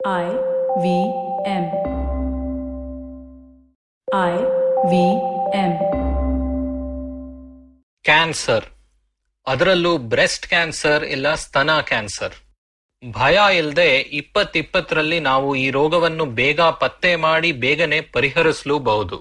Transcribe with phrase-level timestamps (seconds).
[0.00, 0.26] I
[0.76, 0.86] V
[1.44, 1.64] M.
[4.08, 4.34] I
[4.84, 4.92] V
[5.60, 5.72] M.
[8.04, 8.66] Cancer
[9.46, 12.36] ಅದರಲ್ಲೂ breast cancer ಇಲ್ಲ ಸ್ತನ ಕ್ಯಾನ್ಸರ್
[13.02, 13.88] ಭಯ ಇಲ್ಲದೆ
[14.20, 19.18] ಇಪ್ಪತ್ತಿಪ್ಪತ್ತರಲ್ಲಿ ನಾವು ಈ ರೋಗವನ್ನು ಬೇಗ ಪತ್ತೆ ಮಾಡಿ ಬೇಗನೆ ಪರಿಹರಿಸಲೂಬಹುದು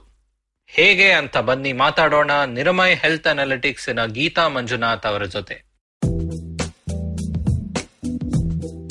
[0.70, 5.58] ಹೇಗೆ ಅಂತ ಬನ್ನಿ ಮಾತಾಡೋಣ ನಿರಮಯ್ ಹೆಲ್ತ್ ಅನಾಲಿಟಿಕ್ಸ್ನ ಗೀತಾ ಮಂಜುನಾಥ್ ಅವರ ಜೊತೆ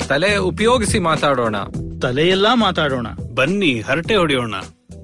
[0.07, 1.55] ತಲೆ ಉಪಯೋಗಿಸಿ ಮಾತಾಡೋಣ.
[2.01, 3.07] ತಲೆಯೆಲ್ಲಾ ಮಾತಾಡೋಣ.
[3.35, 4.55] ಬನ್ನಿ ಹರಟೆ ಹೊಡೆಯೋಣ.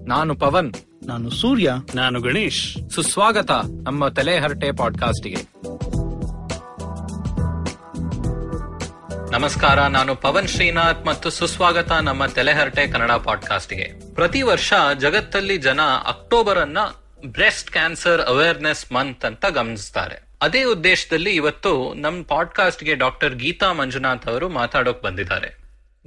[0.08, 0.73] ನಾನು ಪವನ್.
[1.08, 1.73] ನಾನು ಸೂರ್ಯ.
[1.96, 2.90] ನಾನು ಗಣೇಶ್.
[2.90, 3.52] ಸುಸ್ವಾಗತ
[3.84, 5.38] ನಮ್ಮ ತಲೆ ಹರಟೆ ಪಾಡ್ಕಾಸ್ಟ್ಗೆ.
[9.32, 14.13] ನಮಸ್ಕಾರ ನಾನು ಪವನ್ ಶ್ರೀನಾಥ್ ಮತ್ತು ಸುಸ್ವಾಗತ ನಮ್ಮ ತಲೆಹರಟೆ ಕನ್ನಡ ಪಾಡ್ಕಾಸ್ಟ್ಗೆ.
[14.13, 16.77] ಪ್ರತಿ ವರ್ಷ ಜಗತ್ತಲ್ಲಿ ಜನ ಅಕ್ಟೋಬರ್ ಅನ್ನ
[17.26, 20.33] ಬ್ರೆಸ್ಟ್ ಕ್ಯಾನ್ಸರ್ ಅವೇರ್ನೆಸ್ ಮಂತ್ ಅಂತ ಗಮನಿಸ್ತಾರೆ.
[20.44, 25.58] ಅದೇ ಉದ್ದೇಶದಲ್ಲಿ ಇವತ್ತು ನಮ್ಮ ಪಾಡ್ಕಾಸ್ಟ್ಗೆ ಡಾಕ್ಟರ್ ಗೀತಾ ಮಂಜುನಾಥ್ ಅವರು ಮಾತಾಡೋಕ್ ಬಂದಿದ್ದಾರೆ.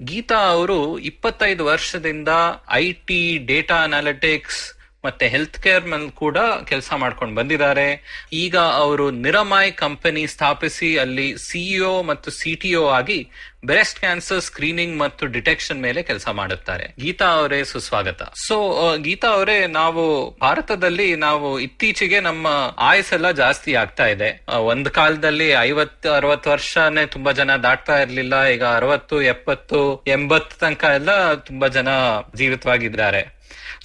[0.05, 2.29] ಗೀತಾ ಅವರು ಇಪ್ಪತ್ತೈದು ವರ್ಷದಿಂದ
[2.71, 7.89] ಐ ಟಿ, ಡೇಟಾ ಅನಾಲಿಟಿಕ್ಸ್ ಮತ್ತೆ ಹೆಲ್ತ್ ಕೇರ್ ಮೇಲೆ ಕೂಡ ಕೆಲಸ ಮಾಡ್ಕೊಂಡು ಬಂದಿದ್ದಾರೆ.
[8.33, 13.31] ಈಗ ಅವರು ನಿರಮಾಯ್ ಕಂಪನಿ ಸ್ಥಾಪಿಸಿ ಅಲ್ಲಿ ಸಿಇಒ ಮತ್ತು ಸಿಟಿಒ ಆಗಿ
[13.67, 16.95] ಬ್ರೆಸ್ಟ್ ಕ್ಯಾನ್ಸರ್ ಸ್ಕ್ರೀನಿಂಗ್ ಮತ್ತು ಡಿಟೆಕ್ಷನ್ ಮೇಲೆ ಕೆಲಸ ಮಾಡುತ್ತಾರೆ.
[16.99, 18.23] ಗೀತಾ ಅವರೇ ಸುಸ್ವಾಗತ.
[18.23, 22.47] ಸೊ ಗೀತಾ ಅವರೇ, ನಾವು ಭಾರತದಲ್ಲಿ ನಾವು ಇತ್ತೀಚೆಗೆ ನಮ್ಮ
[22.79, 24.45] ಆಯಸ್ಸೆಲ್ಲ ಜಾಸ್ತಿ ಆಗ್ತಾ ಇದೆ.
[24.57, 28.47] ಒಂದ್ ಕಾಲದಲ್ಲಿ ಐವತ್ತು, ಅರವತ್ತು ವರ್ಷನೇ ತುಂಬಾ ಜನ ದಾಟ್ತಾ ಇರ್ಲಿಲ್ಲ.
[28.47, 31.89] ಈಗ ಅರವತ್ತು, ಎಪ್ಪತ್ತು, ಎಂಬತ್ತು ತನಕ ಎಲ್ಲ ತುಂಬಾ ಜನ
[32.37, 33.36] ಜೀವಿತವಾಗಿದ್ದಾರೆ.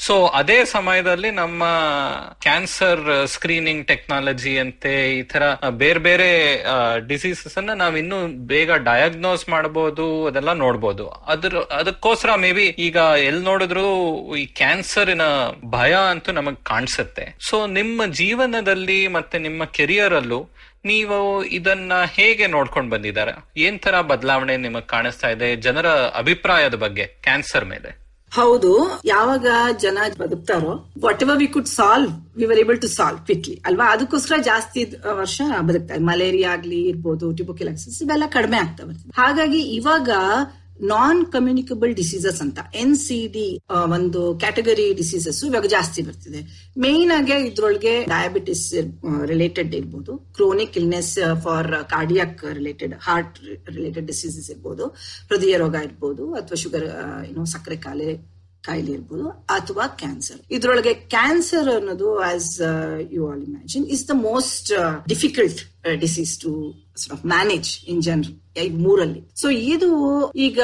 [0.06, 1.64] ಸೊ ಅದೇ ಸಮಯದಲ್ಲಿ ನಮ್ಮ
[2.42, 6.64] ಕ್ಯಾನ್ಸರ್ ಸ್ಕ್ರೀನಿಂಗ್ ಟೆಕ್ನಾಲಜಿ ಅಂತೆ ಈ ತರ ಬೇರೆ ಬೇರೆ
[7.08, 11.08] ಡಿಸೀಸಸ್ ಅನ್ನ ನಾವ್ ಇನ್ನು ಬೇಗ ಡಯಾಗ್ನೋಸ್ ಮಾಡಬಹುದು ಅದೆಲ್ಲ ನೋಡ್ಬೋದು.
[11.08, 13.86] ಅದ್ರ, ಅದಕ್ಕೋಸ್ಕರ ಮೇ ಬಿ ಈಗ ಎಲ್ ನೋಡಿದ್ರು
[14.36, 15.22] ಈ ಕ್ಯಾನ್ಸರಿನ
[15.70, 17.36] ಭಯ ಅಂತೂ ನಮಗ್ ಕಾಣಿಸುತ್ತೆ.
[17.50, 20.50] ಸೊ ನಿಮ್ಮ ಜೀವನದಲ್ಲಿ ಮತ್ತೆ ನಿಮ್ಮ ಕೆರಿಯರ್ ಅಲ್ಲೂ
[20.86, 23.62] ನೀವು ಇದನ್ನ ಹೇಗೆ ನೋಡ್ಕೊಂಡು ಬಂದಿದ್ದಾರೆ?
[23.62, 25.56] ಏನ್ ತರ ಬದಲಾವಣೆ ನಿಮಗ್ ಕಾಣಿಸ್ತಾ ಇದೆ?
[25.56, 28.01] ಜನರ ಅಭಿಪ್ರಾಯದ ಬಗ್ಗೆ ಕ್ಯಾನ್ಸರ್ ಮೇಲೆ.
[28.32, 28.70] ಹೌದು,
[29.06, 29.46] ಯಾವಾಗ
[29.80, 30.74] ಜನ ಬದುಕ್ತಾರೋ
[31.24, 33.86] whatever we could solve we were able to solve quickly ಅಲ್ವಾ?
[33.94, 34.82] ಅದಕ್ಕೋಸ್ಕರ ಜಾಸ್ತಿ
[35.20, 38.86] ವರ್ಷ ಬದುಕ್ತಾರೆ ಮಲೇರಿಯಾ ಆಗ್ಲಿ ಇರ್ಬೋದು ಟ್ಯೂಬೋಕಿಲಾಕ್ಸಿಸ್ ಇವೆಲ್ಲ ಕಡಿಮೆ ಆಗ್ತಾ
[39.18, 40.10] ಹಾಗಾಗಿ ಇವಾಗ
[40.94, 43.46] ನಾನ್ ಕಮ್ಯುನಿಕಬಲ್ ಡಿಸೀಸಸ್ ಅಂತ ಎನ್ ಸಿ ಡಿ
[43.96, 46.42] ಒಂದು ಕ್ಯಾಟಗರಿ ಡಿಸೀಸಸ್ ಇವಾಗ ಜಾಸ್ತಿ ಬರ್ತಿದೆ.
[46.86, 48.66] ಮೇನ್ ಆಗಿ ಇದ್ರೊಳಗೆ ಡಯಾಬಿಟಿಸ್
[49.32, 50.14] ರಿಲೇಟೆಡ್ ಇರ್ಬೋದು.
[50.38, 51.14] Chronic illness
[51.46, 53.38] for cardiac related heart
[53.78, 54.88] related diseases ಇರ್ಬೋದು.
[55.32, 56.88] ಹೃದಯ ರೋಗ ಇರ್ಬೋದು, ಅಥವಾ ಶುಗರ್
[57.32, 58.10] ಏನೋ ಸಕ್ಕರೆ ಕಾಯಿಲೆ
[58.68, 59.28] ಕಾಯಿಲೆ ಇರ್ಬೋದು
[59.58, 62.50] ಅಥವಾ ಕ್ಯಾನ್ಸರ್ ಇದ್ರೊಳಗೆ ಕ್ಯಾನ್ಸರ್ ಅನ್ನೋದು as
[63.16, 64.70] you all imagine is the most
[65.14, 65.62] difficult
[66.04, 66.52] disease to
[67.34, 68.38] manage in general
[68.86, 69.22] ಮೂರಲ್ಲಿ.
[69.42, 69.90] ಸೊ ಇದು
[70.48, 70.60] ಈಗ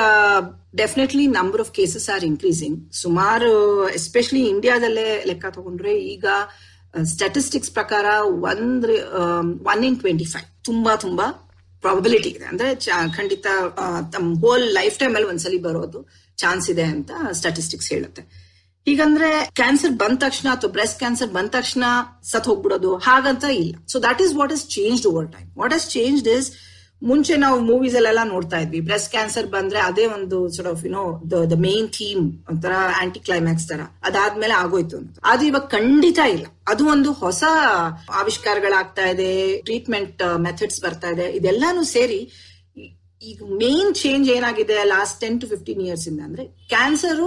[0.81, 3.51] definitely number of cases are increasing ಸುಮಾರು
[3.99, 6.25] ಎಸ್ಪೆಷಲಿ ಇಂಡಿಯಾದಲ್ಲೇ ಲೆಕ್ಕ ತಗೊಂಡ್ರೆ ಈಗ
[7.13, 8.05] ಸ್ಟಾಟಿಸ್ಟಿಕ್ಸ್ ಪ್ರಕಾರ
[8.51, 8.87] ಒಂದ್
[9.73, 11.25] ಒನ್ ಇನ್ ಟ್ವೆಂಟಿ ಫೈವ್ ತುಂಬಾ ತುಂಬಾ
[11.83, 12.45] ಪ್ರಾಬಬಿಲಿಟಿ ಇದೆ.
[12.51, 12.69] ಅಂದ್ರೆ
[13.17, 13.47] ಖಂಡಿತ
[14.13, 15.99] ತಮ್ಮ ಹೋಲ್ ಲೈಫ್ ಟೈಮ್ ಅಲ್ಲಿ ಒಂದ್ಸಲಿ ಬರೋದು.
[16.43, 18.23] ಚಾನ್ಸ್ ಇದೆ ಅಂತ ಸ್ಟಾಟಿಸ್ಟಿಕ್ಸ್ ಹೇಳುತ್ತೆ.
[18.87, 21.83] ಹೀಗಂದ್ರೆ ಕ್ಯಾನ್ಸರ್ ಬಂದ ತಕ್ಷಣ ಅಥವಾ ಬ್ರೆಸ್ಟ್ ಕ್ಯಾನ್ಸರ್ ಬಂದ ತಕ್ಷಣ
[22.31, 23.73] ಸತ್ ಹೋಗ್ಬಿಡೋದು ಹಾಗಂತ ಇಲ್ಲ.
[23.91, 26.49] So that is what is change over time what is change is
[27.01, 28.79] ಮುಂಚೆ ನಾವು ಮೂವೀಸ್ ಅಲ್ಲೆಲ್ಲ ನೋಡ್ತಾ ಇದ್ವಿ.
[28.87, 31.03] ಬ್ರೆಸ್ಟ್ ಕ್ಯಾನ್ಸರ್ ಬಂದ್ರೆ ಅದೇ ಒಂದು sort of you know
[31.51, 32.71] the main theme ಒಂಥರ
[33.01, 33.81] ಆಂಟಿ ಕ್ಲೈಮ್ಯಾಕ್ಸ್ ತರ.
[34.03, 35.13] ಅದಾದ್ಮೇಲೆ ಆಗೋಯ್ತು ಅಂತ.
[35.23, 36.45] ಅದು ಇವಾಗ ಖಂಡಿತ ಇಲ್ಲ.
[36.67, 37.43] ಅದು ಒಂದು ಹೊಸ
[38.21, 41.27] ಆವಿಷ್ಕಾರಗಳಾಗ್ತಾ ಇದೆ ಟ್ರೀಟ್ಮೆಂಟ್ ಮೆಥಡ್ಸ್ ಬರ್ತಾ ಇದೆ.
[41.39, 42.19] ಇದೆಲ್ಲಾನು ಸೇರಿ
[43.21, 47.21] ಈಗ ಮೇನ್ ಚೇಂಜ್ ಏನಾಗಿದೆ last ten to fifteen years ಇಂದ ಅಂದ್ರೆ ಕ್ಯಾನ್ಸರ್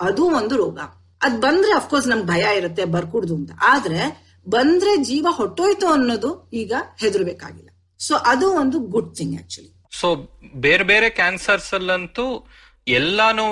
[0.00, 0.78] ಅದು ಒಂದು ರೋಗ.
[1.22, 3.50] ಅದ್ ಬಂದ್ರೆ ಅಫ್ಕೋರ್ಸ್ ನಮ್ಗೆ ಭಯ ಇರುತ್ತೆ, ಬರ್ಕೂಡ್ದು ಅಂತ.
[3.62, 4.00] ಆದ್ರೆ
[4.48, 7.68] ಬಂದ್ರೆ ಜೀವ ಹೊಟ್ಟೋಯ್ತು ಅನ್ನೋದು ಈಗ ಹೆದರ್ಬೇಕಾಗಿಲ್ಲ.
[7.98, 10.16] ಸೊ ಅದು ಒಂದು ಗುಡ್ ಥಿಂಗ್ ಆಕ್ಚುಲಿ ಸೊ
[10.56, 12.46] ಬೇರೆ ಬೇರೆ ಕ್ಯಾನ್ಸರ್ಸ್ ಅಲ್ಲಂತೂ
[12.88, 13.44] ಎಲ್ಲಾನು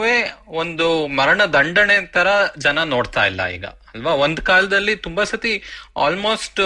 [0.49, 3.65] ಒಂದು ಮರಣ ದಂಡನೆ ತರ ಜನ ನೋಡ್ತಾ ಇಲ್ಲ ಈಗ.
[3.65, 4.13] ಅಲ್ವಾ?
[4.13, 5.63] ಒಂದ್ ಕಾಲದಲ್ಲಿ ತುಂಬಾ ಸತಿ
[5.97, 6.61] ಆಲ್ಮೋಸ್ಟ್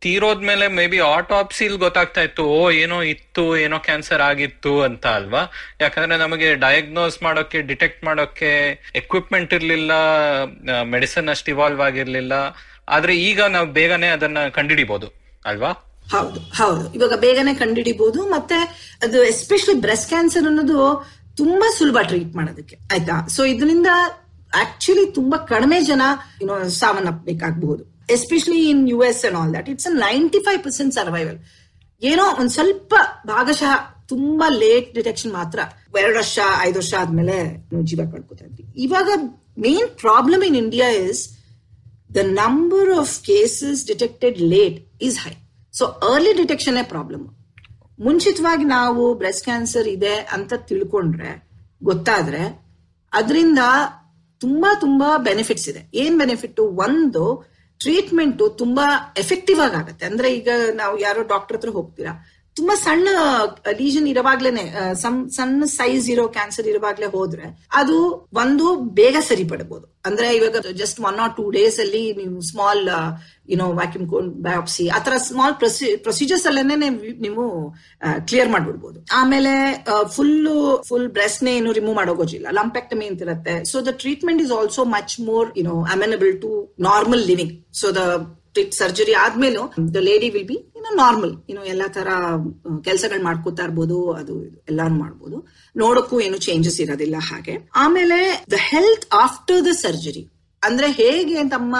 [0.00, 5.52] ತೀರೋದ್ಮೇಲೆ ಮೇ ಬಿ ಆಟೋಪ್ಸಿಲ್ ಗೊತ್ತಾಗ್ತಾ ಇತ್ತು, ಓ, ಏನೋ ಇತ್ತು, ಏನೋ ಕ್ಯಾನ್ಸರ್ ಆಗಿತ್ತು ಅಂತ ಅಲ್ವಾ?
[5.80, 9.92] ಯಾಕಂದ್ರೆ ನಮಗೆ ಡಯಾಗ್ನೋಸ್ ಮಾಡೋಕೆ ಡಿಟೆಕ್ಟ್ ಮಾಡೋಕೆ ಎಕ್ವಿಪ್ಮೆಂಟ್ ಇರ್ಲಿಲ್ಲ
[10.82, 12.32] ಮೆಡಿಸನ್ ಅಷ್ಟು ಇವಾಲ್ವ್ ಆಗಿರ್ಲಿಲ್ಲ.
[12.88, 15.12] ಆದ್ರೆ ಈಗ ನಾವು ಬೇಗನೆ ಅದನ್ನ ಕಂಡುಹಿಡಿಬಹುದು
[15.44, 15.70] ಅಲ್ವಾ?
[16.10, 16.94] ಹೌದು ಹೌದು.
[16.94, 18.54] ಇವಾಗ ಬೇಗನೆ ಕಂಡುಹಿಡಿಬಹುದು ಮತ್ತೆ
[19.02, 23.26] ಅದು ಎಸ್ಪೆಷಲಿ ಬ್ರೆಸ್ಟ್ ಕ್ಯಾನ್ಸರ್ ಅನ್ನೋದು ತುಂಬಾ ಸುಲಭ ಟ್ರೀಟ್ ಮಾಡೋದಕ್ಕೆ, ಆಯ್ತಾ?
[23.26, 23.86] ಸೊ ಇದರಿಂದ
[24.56, 26.02] ಆಕ್ಚುಲಿ ತುಂಬಾ ಕಡಿಮೆ ಜನ
[26.68, 31.38] ಸಾವನ್ನಪ್ಪಬೇಕಾಗಬಹುದು especially in U S and all that it's ninety five percent survival
[32.02, 32.94] ಏನೋ ಒಂದ್ ಸ್ವಲ್ಪ
[33.26, 33.72] ಭಾಗಶಃ
[34.12, 35.58] ತುಂಬಾ ಲೇಟ್ ಡಿಟೆಕ್ಷನ್ ಮಾತ್ರ
[36.00, 37.36] ಎರಡು ವರ್ಷ, ಐದು ವರ್ಷ ಆದ್ಮೇಲೆ
[37.88, 38.64] ಜೀವ ಕಳ್ಕೊತಾ ಇದ್ವಿ.
[38.84, 39.08] ಇವಾಗ
[39.58, 41.22] main problem in India is
[42.14, 44.78] the number of cases detected late
[45.08, 45.34] is high
[45.74, 47.26] so early detection problem
[48.00, 51.30] ಮುಂಚಿತವಾಗಿ ನಾವು ಬ್ರೆಸ್ಟ್ ಕ್ಯಾನ್ಸರ್ ಇದೆ ಅಂತ ತಿಳ್ಕೊಂಡ್ರೆ,
[51.82, 52.42] ಗೊತ್ತಾದ್ರೆ
[53.12, 53.60] ಅದರಿಂದ
[54.40, 55.82] ತುಂಬಾ ತುಂಬಾ ಬೆನಿಫಿಟ್ಸ್ ಇದೆ.
[55.94, 57.24] ಏನ್ ಬೆನಿಫಿಟ್ ಒಂದು
[57.80, 60.06] ಟ್ರೀಟ್ಮೆಂಟ್ ತುಂಬಾ ಎಫೆಕ್ಟಿವ್ ಆಗಿ ಆಗುತ್ತೆ.
[60.06, 62.12] ಅಂದ್ರೆ ಈಗ ನಾವು ಯಾರೋ ಡಾಕ್ಟರ್ ಹತ್ರ ಹೋಗ್ತೀರಾ
[62.58, 63.08] ತುಂಬಾ ಸಣ್ಣ
[63.78, 67.96] ಲೀಜನ್ ಇರುವಾಗ್ಲೇನೆ ಆ, ಸಮ್- ಸಣ್ಣ ಸೈಜ್ ಇರೋ ಕ್ಯಾನ್ಸರ್ ಇರುವಾಗ್ಲೇ ಹೋದ್ರೆ ಅದು
[68.36, 72.82] ಒಂದು ಬೇಗ ಸರಿಪಡಬಹುದು ಅಂದ್ರೆ ಇವಾಗ just one or two days ಅಲ್ಲಿ ನೀವು small
[73.48, 75.54] you know vacuum cone biopsy ತರ ಸ್ಮಾಲ್
[76.02, 76.88] ಪ್ರೊಸೀಜರ್ಸ್ ಅಲ್ಲೇನೆ
[77.20, 77.44] ನೀವು
[78.24, 78.98] ಕ್ಲಿಯರ್ ಮಾಡ್ಬಿಡ್ಬೋದು.
[79.12, 79.52] ಆಮೇಲೆ
[80.08, 80.34] ಫುಲ್
[80.88, 82.46] ಫುಲ್ ಬ್ರೆಸ್ಟ್ ನೇ ಏನು ರಿಮೂವ್ ಮಾಡೋಗೋಜಿಲ್ಲ.
[82.50, 83.64] ಲಂಪೆಕ್ಟಮಿ ಅಂತ ಇರುತ್ತೆ.
[83.64, 86.50] So the treatment is also much more you know amenable to
[86.80, 88.02] normal living so the
[88.80, 89.62] surgery ಆದ್ಮೇಲೂ
[89.96, 92.08] the lady will be ಇನ್ನು ನಾರ್ಮಲ್ ಇನ್ನು ಎಲ್ಲಾ ತರ
[92.86, 94.34] ಕೆಲಸಗಳು ಮಾಡ್ಕೋತಾ ಇರ್ಬೋದು, ಅದು
[94.70, 95.36] ಎಲ್ಲಾನು ಮಾಡ್ಬೋದು.
[95.76, 97.54] ನೋಡಕ್ಕೂ ಏನು ಚೇಂಜಸ್ ಇರೋದಿಲ್ಲ ಹಾಗೆ.
[97.84, 98.18] ಆಮೇಲೆ
[98.54, 100.24] the health after the surgery
[100.62, 101.76] ಅಂದ್ರೆ ಹೇಗೆ ತಮ್ಮ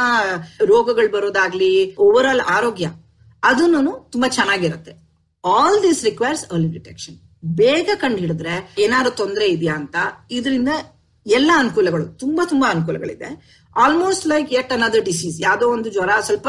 [0.73, 1.73] ರೋಗಗಳು ಬರೋದಾಗ್ಲಿ
[2.06, 2.88] ಓವರ್ ಆಲ್ ಆರೋಗ್ಯ,
[3.43, 4.93] ಅದನ್ನು ತುಂಬಾ ಚೆನ್ನಾಗಿರುತ್ತೆ.
[5.44, 7.19] All this requires early detection
[7.62, 8.55] ಬೇಗ ಕಂಡು ಹಿಡಿದ್ರೆ
[8.85, 9.97] ಏನಾದ್ರು ತೊಂದರೆ ಇದೆಯಾ ಅಂತ,
[10.38, 10.71] ಇದರಿಂದ
[11.26, 13.29] ಎಲ್ಲ ಅನುಕೂಲಗಳು, ತುಂಬಾ ತುಂಬಾ ಅನುಕೂಲಗಳಿದೆ.
[13.85, 16.49] Almost like at another disease ಯಾವುದೋ ಒಂದು ಜ್ವರ, ಸ್ವಲ್ಪ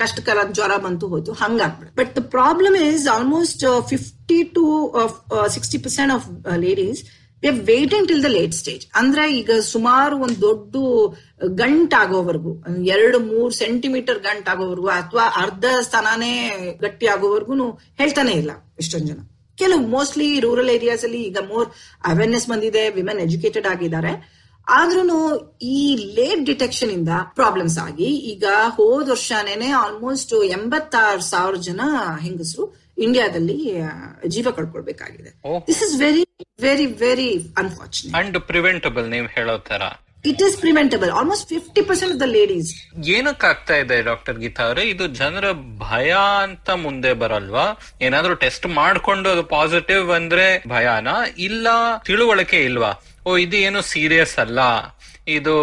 [0.00, 4.64] ಕಷ್ಟಕರ ಜ್ವರ ಬಂತು ಹೋಯ್ತು ಹಂಗಾಗ್ಬಿಡ but the problem is almost fifty to
[5.54, 6.26] sixty percent of
[6.66, 7.00] ladies
[7.42, 10.76] we waiting till the late stage ಅಂದ್ರೆ ಈಗ ಸುಮಾರು ಒಂದು ದೊಡ್ಡ
[11.62, 12.52] ಗಂಟಾಗೋವರೆಗೂ
[12.94, 16.32] ಎರಡು, ಮೂರು ಸೆಂಟಿಮೀಟರ್ ಗಂಟಾಗೋವರೆಗೂ ಅಥವಾ ಅರ್ಧ ಸ್ಥಾನನೇ
[16.84, 17.68] ಗಟ್ಟಿ ಆಗೋವರೆಗೂ
[18.00, 19.20] ಹೇಳ್ತಾನೆ ಇಲ್ಲ ಎಷ್ಟೊಂದ್ ಜನ.
[19.58, 21.68] ಕೆಲವು ಮೋಸ್ಟ್ಲಿ ರೂರಲ್ ಏರಿಯಾಸ್ ಅಲ್ಲಿ ಈಗ ಮೋರ್
[22.10, 24.12] ಅವೇರ್ನೆಸ್ ಬಂದಿದೆ ವಿಮೆನ್ ಎಜುಕೇಟೆಡ್ ಆಗಿದ್ದಾರೆ.
[24.68, 25.18] ಆದ್ರೂ
[25.62, 31.80] ಈ ಲೇಟ್ ಡಿಟೆಕ್ಷನ್ ಇಂದ ಪ್ರಾಬ್ಲಮ್ಸ್ ಆಗಿ ಈಗ ಹೋದ ವರ್ಷನೇನೆ ಆಲ್ಮೋಸ್ಟ್ ಎಂಬತ್ತಾರು ಸಾವಿರ ಜನ
[32.20, 33.74] ಹೆಂಗಸರು ಇಂಡಿಯಾದಲ್ಲಿ
[34.26, 35.30] ಜೀವ ಕಳ್ಕೊಳ್ಬೇಕಾಗಿದೆ.
[35.68, 36.24] This is very
[36.60, 39.82] very very unfortunate and preventable ನೀವ್ ಹೇಳೋ ತರ
[40.24, 42.70] it is preventable almost fifty percent of the ladies
[43.08, 44.82] ಏನಕ್ಕೆ ಆಗ್ತಾ ಇದೆ ಡಾಕ್ಟರ್ ಗೀತಾ ಅವರೇ?
[44.82, 47.66] ಇದು ಜನರ ಭಯ ಅಂತ ಮುಂದೆ ಬರಲ್ವಾ?
[48.00, 51.26] ಏನಾದ್ರೂ ಟೆಸ್ಟ್ ಮಾಡ್ಕೊಂಡು ಅದು ಪಾಸಿಟಿವ್ ಅಂದ್ರೆ ಭಯನಾ?
[51.38, 51.66] ಇಲ್ಲ
[51.98, 52.90] ತಿಳುವಳಿಕೆ ಇಲ್ವಾ?
[53.28, 54.60] ಓ, ಇದು ಏನು ಸೀರಿಯಸ್ ಅಲ್ಲ.
[55.28, 55.54] ಇದು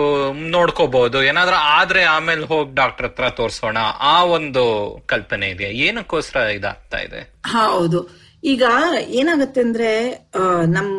[0.50, 3.78] ನೋಡ್ಕೋಬಹುದು ಏನಾದ್ರೂ ಆದ್ರೆ ಆಮೇಲೆ ಹೋಗಿ ಡಾಕ್ಟರ್ ಹತ್ರ ತೋರ್ಸೋಣ.
[4.00, 4.64] ಆ ಒಂದು
[5.08, 7.22] ಕಲ್ಪನೆ ಇದೆಯಾ ಏನಕ್ಕೋಸ್ಕರ ಇದಾಗ್ತಾ ಇದೆ?
[7.52, 8.00] ಹೌದು.
[8.44, 8.64] ಈಗ
[9.10, 9.90] ಏನಾಗುತ್ತೆ ಅಂದ್ರೆ
[10.68, 10.92] ನಮ್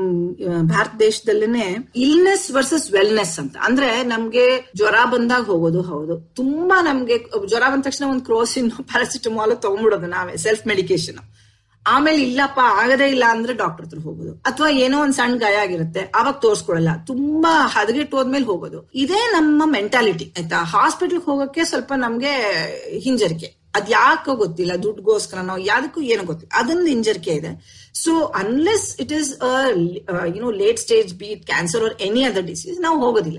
[0.68, 1.66] ಭಾರತ ದೇಶದಲ್ಲೇನೆ
[1.96, 3.56] ಇಲ್ನೆಸ್ ವರ್ಸಸ್ ವೆಲ್ನೆಸ್ ಅಂತ.
[3.62, 4.46] ಅಂದ್ರೆ ನಮ್ಗೆ
[4.76, 6.14] ಜ್ವರ ಬಂದಾಗ ಹೋಗೋದು, ಹೌದು.
[6.34, 11.20] ತುಂಬಾ ನಮ್ಗೆ, ಜ್ವರ ಬಂದ ತಕ್ಷಣ ಒಂದು ಕ್ರೋಸಿನ್ ಪ್ಯಾರಾಸಿಟಮಾಲ್ ತಗೊಂಡ್ಬಿಡೋದು ನಾವೇ ಸೆಲ್ಫ್ ಮೆಡಿಕೇಶನ್
[11.86, 14.32] ಆಮೇಲೆ ಇಲ್ಲಪ್ಪ, ಆಗದೇ ಇಲ್ಲ ಅಂದ್ರೆ ಡಾಕ್ಟರ್ ಹತ್ರ ಹೋಗೋದು.
[14.46, 16.88] ಅಥವಾ ಏನೋ ಒಂದ್ ಸಣ್ಣ ಗಾಯ ಆಗಿರುತ್ತೆ ಅವಾಗ ತೋರ್ಸ್ಕೊಳಲ್ಲ.
[17.06, 18.90] ತುಂಬಾ ಹದಗೆಟ್ಟು ಹೋದ್ಮೇಲೆ ಹೋಗೋದು.
[18.94, 20.56] ಇದೇ ನಮ್ಮ ಮೆಂಟಾಲಿಟಿ ಆಯ್ತಾ?
[20.56, 22.32] ಹಾಸ್ಪಿಟಲ್ ಹೋಗಕ್ಕೆ ಸ್ವಲ್ಪ ನಮ್ಗೆ
[22.98, 23.66] ಹಿಂಜರಿಕೆ.
[23.74, 26.58] ಅದ್ ಯಾಕೋ ಗೊತ್ತಿಲ್ಲ ದುಡ್ಗೋಸ್ಕರನೋ ಯಾವ್ದಕ್ಕೂ ಏನೋ ಗೊತ್ತಿಲ್ಲ.
[26.58, 27.50] ಅದೊಂದು ಹಿಂಜರಿಕೆ ಇದೆ.
[27.94, 29.40] So unless it is
[30.36, 33.38] you know late stage be it cancer or any other disease ನಾವು ಹೋಗೋದಿಲ್ಲ.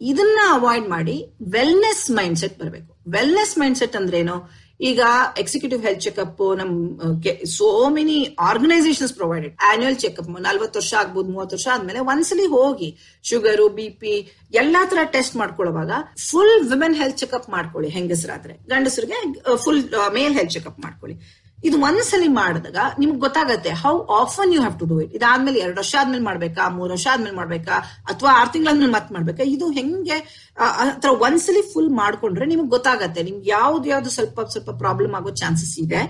[0.00, 2.96] ಇದನ್ನ ಅವಾಯ್ಡ್ ಮಾಡಿ ವೆಲ್ನೆಸ್ ಮೈಂಡ್ ಸೆಟ್ ಬರಬೇಕು.
[3.08, 4.67] ವೆಲ್ನೆಸ್ ಮೈಂಡ್ ಸೆಟ್ ಅಂದ್ರೆ ಏನು?
[4.80, 5.00] ಈಗ
[5.38, 6.72] ಎಕ್ಸಿಕ್ಯೂಟಿವ್ ಹೆಲ್ತ್ ಚೆಕಪ್ ನಮ್
[7.56, 12.88] so many organisations provided annual checkup ನಲ್ವತ್ತು ವರ್ಷ ಆಗ್ಬೋದು, ಮೂವತ್ತು ವರ್ಷ ಆದ್ಮೇಲೆ ಒಂದ್ಸಲಿ ಹೋಗಿ
[13.24, 14.14] ಶುಗರು ಬಿ ಪಿ
[14.54, 15.90] ಎಲ್ಲಾ ತರ ಟೆಸ್ಟ್ ಮಾಡ್ಕೊಳ್ಳುವಾಗ
[16.28, 18.54] ಫುಲ್ ವಿಮೆನ್ ಹೆಲ್ತ್ ಚೆಕಪ್ ಮಾಡ್ಕೊಳ್ಳಿ ಹೆಂಗಸರಾದ್ರೆ.
[18.72, 19.18] ಗಂಡಸರಿಗೆ
[19.64, 19.82] ಫುಲ್
[20.18, 21.16] ಮೇಲ್ ಹೆಲ್ತ್ ಚೆಕಪ್ ಮಾಡ್ಕೊಳ್ಳಿ.
[21.64, 25.94] ಇದು ಒಂದ್ಸಲಿ ಮಾಡಿದಾಗ ನಿಮ್ಗೆ ಗೊತ್ತಾಗತ್ತೆ how often you have to do it ಇದಾದ್ಮೇಲೆ ಎರಡು ವರ್ಷ
[26.00, 27.76] ಆದ್ಮೇಲೆ ಮಾಡ್ಬೇಕಾ, ಮೂರು ವರ್ಷ ಆದ್ಮೇಲೆ ಮಾಡ್ಬೇಕಾ,
[28.12, 29.42] ಅಥವಾ ಆರ್ ತಿಂಗಳಾದ್ಮೇಲೆ ಮತ್ ಮಾಡ್ಬೇಕಾ?
[29.54, 30.18] ಇದು ಹೆಂಗೆ
[30.84, 33.22] ಅಥವಾ ಒಂದ್ಸಲಿ ಫುಲ್ ಮಾಡ್ಕೊಂಡ್ರೆ ನಿಮ್ಗೆ ಗೊತ್ತಾಗತ್ತೆ.
[33.30, 36.02] ನಿಮ್ಗೆ ಯಾವ್ದು ಯಾವ್ದು ಸ್ವಲ್ಪ ಸ್ವಲ್ಪ ಪ್ರಾಬ್ಲಮ್ ಆಗೋ ಚಾನ್ಸಸ್ ಇದೆ,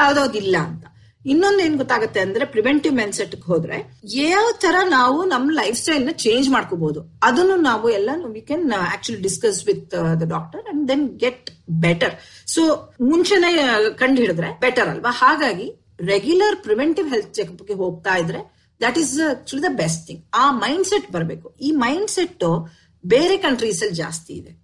[0.00, 0.84] ಯಾವ್ದಾವ್ದು ಇಲ್ಲ ಅಂತ.
[1.24, 3.76] ಇನ್ನೊಂದು ಏನ್ ಗೊತ್ತಾಗುತ್ತೆ ಅಂದ್ರೆ ಪ್ರಿವೆಂಟಿವ್ ಮೆನ್ಸೆಟ್ ಹೋದ್ರೆ
[4.22, 8.64] ಯಾವ ತರ ನಾವು ನಮ್ ಲೈಫ್ ಸ್ಟೈಲ್ನ ಚೇಂಜ್ ಮಾಡ್ಕೋಬಹುದು ಅದನ್ನು ನಾವು ಎಲ್ಲ we can
[8.94, 9.84] actually discuss with
[10.22, 11.46] the doctor and then get
[11.80, 12.14] better
[12.46, 13.56] so ಮುಂಚೆನೆ
[13.96, 15.10] ಕಂಡು ಹಿಡಿದ್ರೆ ಬೆಟರ್ ಅಲ್ವಾ?
[15.10, 20.86] ಹಾಗಾಗಿ ರೆಗ್ಯುಲರ್ ಪ್ರಿವೆಂಟಿವ್ ಹೆಲ್ತ್ ಚೆಕಪ್ಗೆ ಹೋಗ್ತಾ ಇದ್ರೆ that is actually the best thing ಆ ಮೈಂಡ್
[20.86, 21.54] ಸೆಟ್ ಬರಬೇಕು.
[21.60, 22.70] ಈ ಮೈಂಡ್ ಸೆಟ್
[23.06, 24.62] ಬೇರೆ ಕಂಟ್ರೀಸ್ ಅಲ್ಲಿ ಜಾಸ್ತಿ ಇದೆ.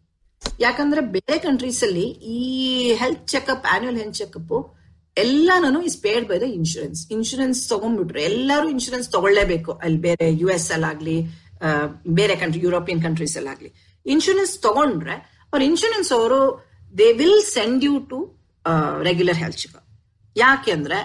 [0.61, 4.75] ಯಾಕಂದ್ರೆ, ಬೇರೆ ಕಂಟ್ರೀಸ್ ಅಲ್ಲಿ ಈ health checkup annual health checkup
[5.19, 9.73] ಎಲ್ಲಾನು is paid by the insurance insurance ತಗೊಂಡ್ಬಿಟ್ರೆ ಎಲ್ಲರೂ ಇನ್ಶೂರೆನ್ಸ್ ತಗೊಳ್ಳೇಬೇಕು.
[9.73, 11.23] ಅಲ್ಲಿ ಬೇರೆ ಯು ಎಸ್ ಅಲ್ಲಾಗ್ಲಿ
[12.09, 13.73] ಬೇರೆ ಕಂಟ್ರಿ ಯುರೋಪಿಯನ್ ಕಂಟ್ರೀಸ್ ಅಲ್ಲಾಗ್ಲಿ.
[14.07, 16.68] ಇನ್ಶೂರೆನ್ಸ್ ತಗೊಂಡ್ರೆ, ಅವ್ರ ಇನ್ಶೂರೆನ್ಸ್ ಅವರು
[17.01, 18.19] they will send you to
[19.09, 19.85] regular health checkup
[20.37, 21.01] ಯಾಕೆ ಅಂದ್ರೆ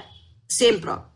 [0.60, 1.10] same problem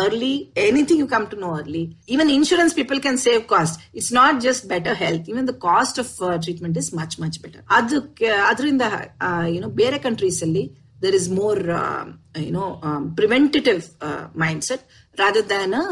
[0.00, 4.32] early anything you come to know early even insurance people can save cost it's not
[4.46, 8.86] just better health even the cost of uh, treatment is much much better ಅದಕ್ಕೆ ಅದರಿಂದ
[9.62, 10.64] know ಬೇರೆ countries ಅಲ್ಲಿ
[11.02, 12.06] there is more um,
[12.46, 14.82] you know um, preventative uh, mindset
[15.22, 15.86] rather than a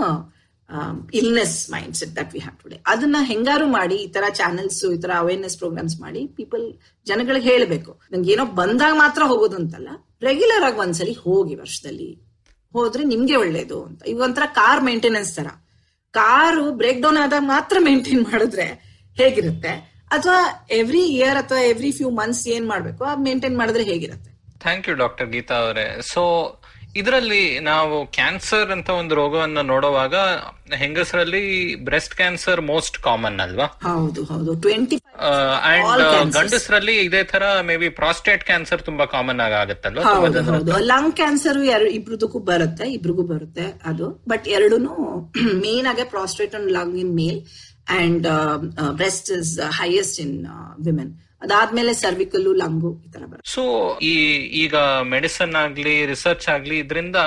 [1.14, 5.58] illness mindset that we have today ಅದನ್ನ ಹೆಂಗಾರು ಮಾಡಿ, ಈ ತರ channels ಈ ತರ ಅವೇರ್ನೆಸ್
[5.58, 6.72] ಪ್ರೋಗ್ರಾಮ್ಸ್ ಮಾಡಿ ಪೀಪಲ್
[7.06, 8.00] ಜನಗಳಿಗೆ ಹೇಳಬೇಕು.
[8.12, 9.88] ನಂಗೆ ಏನೋ ಬಂದಾಗ ಮಾತ್ರ ಹೋಗೋದು ಅಂತಲ್ಲ
[10.22, 12.10] ರೆಗ್ಯುಲರ್ ಆಗಿ ಒಂದ್ಸಲಿ ಹೋಗಿ ವರ್ಷದಲ್ಲಿ.
[12.72, 14.02] ಹೋದ್ರೆ ನಿಮ್ಗೆ ಒಳ್ಳೇದು ಅಂತ.
[14.06, 15.46] ಈಗ ಒಂಥರ ಕಾರ್ ಮೇಂಟೆನೆನ್ಸ್ ತರ.
[16.10, 18.66] ಕಾರು ಬ್ರೇಕ್ ಡೌನ್ ಆದಾಗ ಮಾತ್ರ ಮೇಂಟೈನ್ ಮಾಡಿದ್ರೆ
[19.16, 19.72] ಹೇಗಿರುತ್ತೆ?
[20.08, 23.04] ಅಥವಾ ಎವ್ರಿ ಇಯರ್ ಅಥವಾ ಎವ್ರಿ ಫ್ಯೂ ಮಂತ್ಸ್ ಏನ್ ಮಾಡ್ಬೇಕು?
[23.22, 24.30] ಮೇಂಟೈನ್ ಮಾಡಿದ್ರೆ ಹೇಗಿರುತ್ತೆ?
[24.60, 26.02] ಥ್ಯಾಂಕ್ ಯು ಡಾಕ್ಟರ್ ಗೀತಾ ಅವರೇ.
[26.02, 26.22] ಸೊ
[26.96, 30.14] ಇದರಲ್ಲಿ ನಾವು ಕ್ಯಾನ್ಸರ್ ಅಂತ ಒಂದು ರೋಗವನ್ನ ನೋಡುವಾಗ
[30.72, 31.42] ಹೆಂಗಸರಲ್ಲಿ
[31.84, 33.66] ಬ್ರೆಸ್ಟ್ ಕ್ಯಾನ್ಸರ್ ಮೋಸ್ಟ್ ಕಾಮನ್ ಅಲ್ವಾ?
[33.82, 34.52] ಹೌದು ಹೌದು.
[35.70, 40.04] ಅಂಡ್ ಗಂಡಸರಲ್ಲಿ ಇದೇ ತರ ಮೇ ಬಿ ಪ್ರಾಸ್ಟೇಟ್ ಕ್ಯಾನ್ಸರ್ ತುಂಬಾ ಕಾಮನ್ ಆಗಿ ಆಗುತ್ತಲ್ವಾ?
[40.78, 41.58] ಲಂಗ್ ಕ್ಯಾನ್ಸರ್
[41.90, 44.08] ಇಬ್ರದಕ್ಕೂ ಬರುತ್ತೆ ಇಬ್ರಿಗೂ ಬರುತ್ತೆ ಅದು.
[44.28, 44.94] ಬಟ್ ಎರಡೂನು
[45.58, 47.40] ಮೇನ್ ಆಗಿ prostate and lung in male
[47.88, 48.26] and
[48.92, 50.36] breast is highest in
[50.84, 51.12] women
[51.44, 53.48] ಅದಾದ್ಮೇಲೆ ಸರ್ವಿಕಲ್ ಲಂಗು ಈ ತರ ಬರುತ್ತೆ.
[53.54, 53.62] ಸೊ
[54.10, 54.12] ಈ
[54.62, 54.74] ಈಗ
[55.14, 57.18] ಮೆಡಿಸನ್ ಆಗ್ಲಿ ರಿಸರ್ಚ್ ಆಗ್ಲಿ ಇದರಿಂದ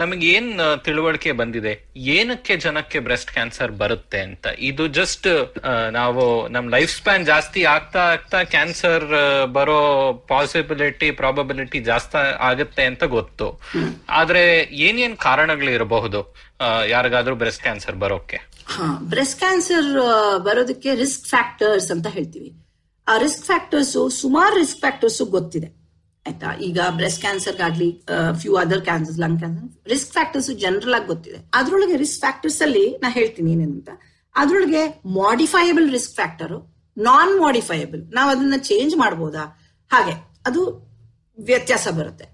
[0.00, 0.50] ನಮಗೆ ಏನ್
[0.86, 1.72] ತಿಳುವಳಿಕೆ ಬಂದಿದೆ?
[2.16, 4.46] ಏನಕ್ಕೆ ಜನಕ್ಕೆ ಬ್ರೆಸ್ಟ್ ಕ್ಯಾನ್ಸರ್ ಬರುತ್ತೆ ಅಂತ?
[4.70, 5.28] ಇದು ಜಸ್ಟ್
[5.98, 6.24] ನಾವು
[6.56, 9.06] ನಮ್ ಲೈಫ್ ಸ್ಪ್ಯಾನ್ ಜಾಸ್ತಿ ಆಗ್ತಾ ಆಗ್ತಾ ಕ್ಯಾನ್ಸರ್
[9.56, 9.80] ಬರೋ
[10.32, 12.20] ಪಾಸಿಬಿಲಿಟಿ ಪ್ರಾಬಬಿಲಿಟಿ ಜಾಸ್ತಿ
[12.50, 13.48] ಆಗುತ್ತೆ ಅಂತ ಗೊತ್ತು.
[14.20, 14.44] ಆದ್ರೆ
[14.86, 16.22] ಏನೇನ್ ಕಾರಣಗಳು ಇರಬಹುದು
[16.94, 18.38] ಯಾರಿಗಾದ್ರೂ ಬ್ರೆಸ್ಟ್ ಕ್ಯಾನ್ಸರ್ ಬರೋಕೆ
[18.72, 19.90] ಹಾ ಬ್ರೆಸ್ಟ್ ಕ್ಯಾನ್ಸರ್
[20.46, 22.50] ಬರೋದಕ್ಕೆ ರಿಸ್ಕ್ ಫ್ಯಾಕ್ಟರ್ಸ್ ಅಂತ ಹೇಳ್ತೀವಿ.
[23.12, 25.68] ಆ ರಿಸ್ಕ್ ಫ್ಯಾಕ್ಟರ್ಸ್ ಸುಮಾರು ರಿಸ್ಕ್ ಫ್ಯಾಕ್ಟರ್ಸ್ ಗೊತ್ತಿದೆ.
[26.26, 26.48] ಆಯ್ತಾ?
[26.66, 27.88] ಈಗ ಬ್ರೆಸ್ಟ್ ಕ್ಯಾನ್ಸರ್ ಆಗ್ಲಿ
[28.40, 31.38] few other cancer lung cancer risk factors general ಆಗಿ ಗೊತ್ತಿದೆ.
[31.58, 33.90] ಅದ್ರೊಳಗೆ ರಿಸ್ಕ್ ಫ್ಯಾಕ್ಟರ್ಸ್ ಅಲ್ಲಿ ನಾ ಹೇಳ್ತೀನಿ ಏನೇನಂತ
[34.34, 34.82] ಅದ್ರೊಳಗೆ
[35.20, 36.56] modifiable risk factor
[36.96, 39.44] non modifiable ನಾವು ಅದನ್ನ ಚೇಂಜ್ ಮಾಡ್ಬೋದಾ?
[39.90, 40.14] ಹಾಗೆ,
[40.48, 40.62] ಅದು
[41.38, 42.26] ವ್ಯತ್ಯಾಸ ಬರುತ್ತೆ.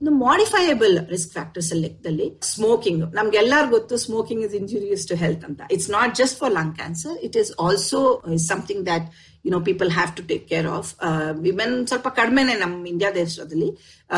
[0.00, 5.60] ಮಾಡಿಫೈಯಬಲ್ ರಿಸ್ಕ್ ಫ್ಯಾಕ್ಟರ್ಸ್ ಲೆಕ್ಕದಲ್ಲಿ ಸ್ಮೋಕಿಂಗ್ ನಮ್ಗೆಲ್ಲಾರು ಗೊತ್ತು smoking is injurious to health ಅಂತ.
[5.74, 8.00] It's not just for lung cancer it is also
[8.50, 9.08] something that
[9.44, 10.90] you know people have to take care of
[11.40, 13.68] women ಸ್ವಲ್ಪ ಕಡಿಮೆನೆ ನಮ್ಮ ಇಂಡಿಯಾ ದೇಶದಲ್ಲಿ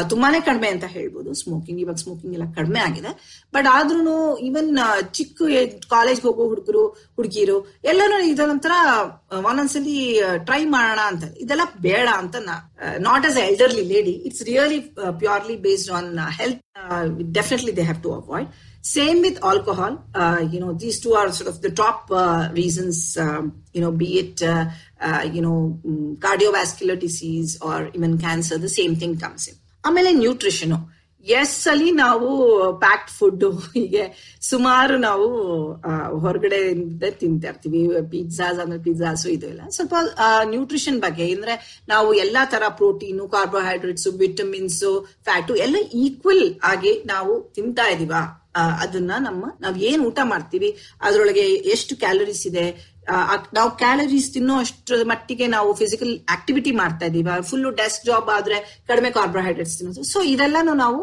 [0.08, 1.34] ತುಂಬಾನೇ ಕಡಿಮೆ ಅಂತ ಹೇಳ್ಬೋದು.
[1.34, 3.10] ಸ್ಮೋಕಿಂಗ್ ಇವಾಗ ಸ್ಮೋಕಿಂಗ್ ಎಲ್ಲ ಕಡಿಮೆ ಆಗಿದೆ.
[3.54, 4.70] ಬಟ್ ಆದ್ರೂ ಈವನ್
[5.12, 5.42] ಚಿಕ್ಕ
[5.90, 6.84] ಕಾಲೇಜ್ ಹೋಗೋ ಹುಡುಗರು
[7.16, 8.72] ಹುಡುಗಿರು ಎಲ್ಲರೂ ಇದೊಂಥರ
[9.50, 9.96] ಒಂದೊಂದ್ಸಲಿ
[10.48, 11.24] ಟ್ರೈ ಮಾಡೋಣ ಅಂತ.
[11.44, 12.36] ಇದೆಲ್ಲ ಬೇಡ ಅಂತ
[13.08, 14.80] not as elderly lady it's really
[15.22, 16.60] purely based on health
[17.40, 18.50] definitely they have to avoid
[18.84, 19.92] Same with alcohol.
[20.12, 22.48] Uh, you know, these two are sort of the top uh,
[24.42, 24.64] uh,
[25.08, 28.12] uh, you know disease cardiovascular disease or even
[28.68, 29.58] same The comes in.
[29.84, 30.74] ಆಮೇಲೆ nutrition
[31.26, 32.28] S ಅಲ್ಲಿ ನಾವು
[32.78, 33.44] packed food
[33.74, 35.26] ಹೀಗೆ ಸುಮಾರು ನಾವು
[36.18, 38.10] ಹೊರಗಡೆಯಿಂದ ತಿಂತಾ ಇರ್ತೀವಿ.
[38.10, 39.60] Pizzas ಅಂದ್ರೆ ಪಿಜ್ಜಾಸು ಇದು ಇಲ್ಲ.
[39.70, 39.94] ಸ್ವಲ್ಪ
[40.44, 41.32] ನ್ಯೂಟ್ರಿಷನ್ ಬಗ್ಗೆ.
[41.34, 48.12] ಅಂದ್ರೆ ನಾವು ಎಲ್ಲಾ ತರ ಪ್ರೋಟೀನು ಕಾರ್ಬೋಹೈಡ್ರೇಟ್ಸ್ ವಿಟಮಿನ್ಸ್ ಫ್ಯಾಟು ಎಲ್ಲ ಈಕ್ವಲ್ ಆಗಿ ನಾವು ತಿಂತಾ ಇದೀವ.
[48.80, 52.91] ಅದನ್ನ ನಮ್ಮ ನಾವ್ ಏನ್ ಊಟ ಮಾಡ್ತೀವಿ ಅದ್ರೊಳಗೆ ಎಷ್ಟು ಕ್ಯಾಲೋರೀಸ್ ಇದೆ
[53.54, 59.10] ನಾವು ಕ್ಯಾಲರೀಸ್ ತಿನ್ನೋ ಅಷ್ಟರ ಮಟ್ಟಿಗೆ ನಾವು ಫಿಸಿಕಲ್ ಆಕ್ಟಿವಿಟಿ ಮಾಡ್ತಾ ಇದೀವ ಫುಲ್ ಡೆಸ್ಕ್ ಜಾಬ್ ಆದ್ರೆ ಕಡಿಮೆ
[59.10, 60.04] ಕಾರ್ಬೋಹೈಡ್ರೇಟ್ಸ್ ತಿನ್ನೋದು.
[60.12, 61.00] ಸೊ ಇದೆಲ್ಲಾನು ನಾವು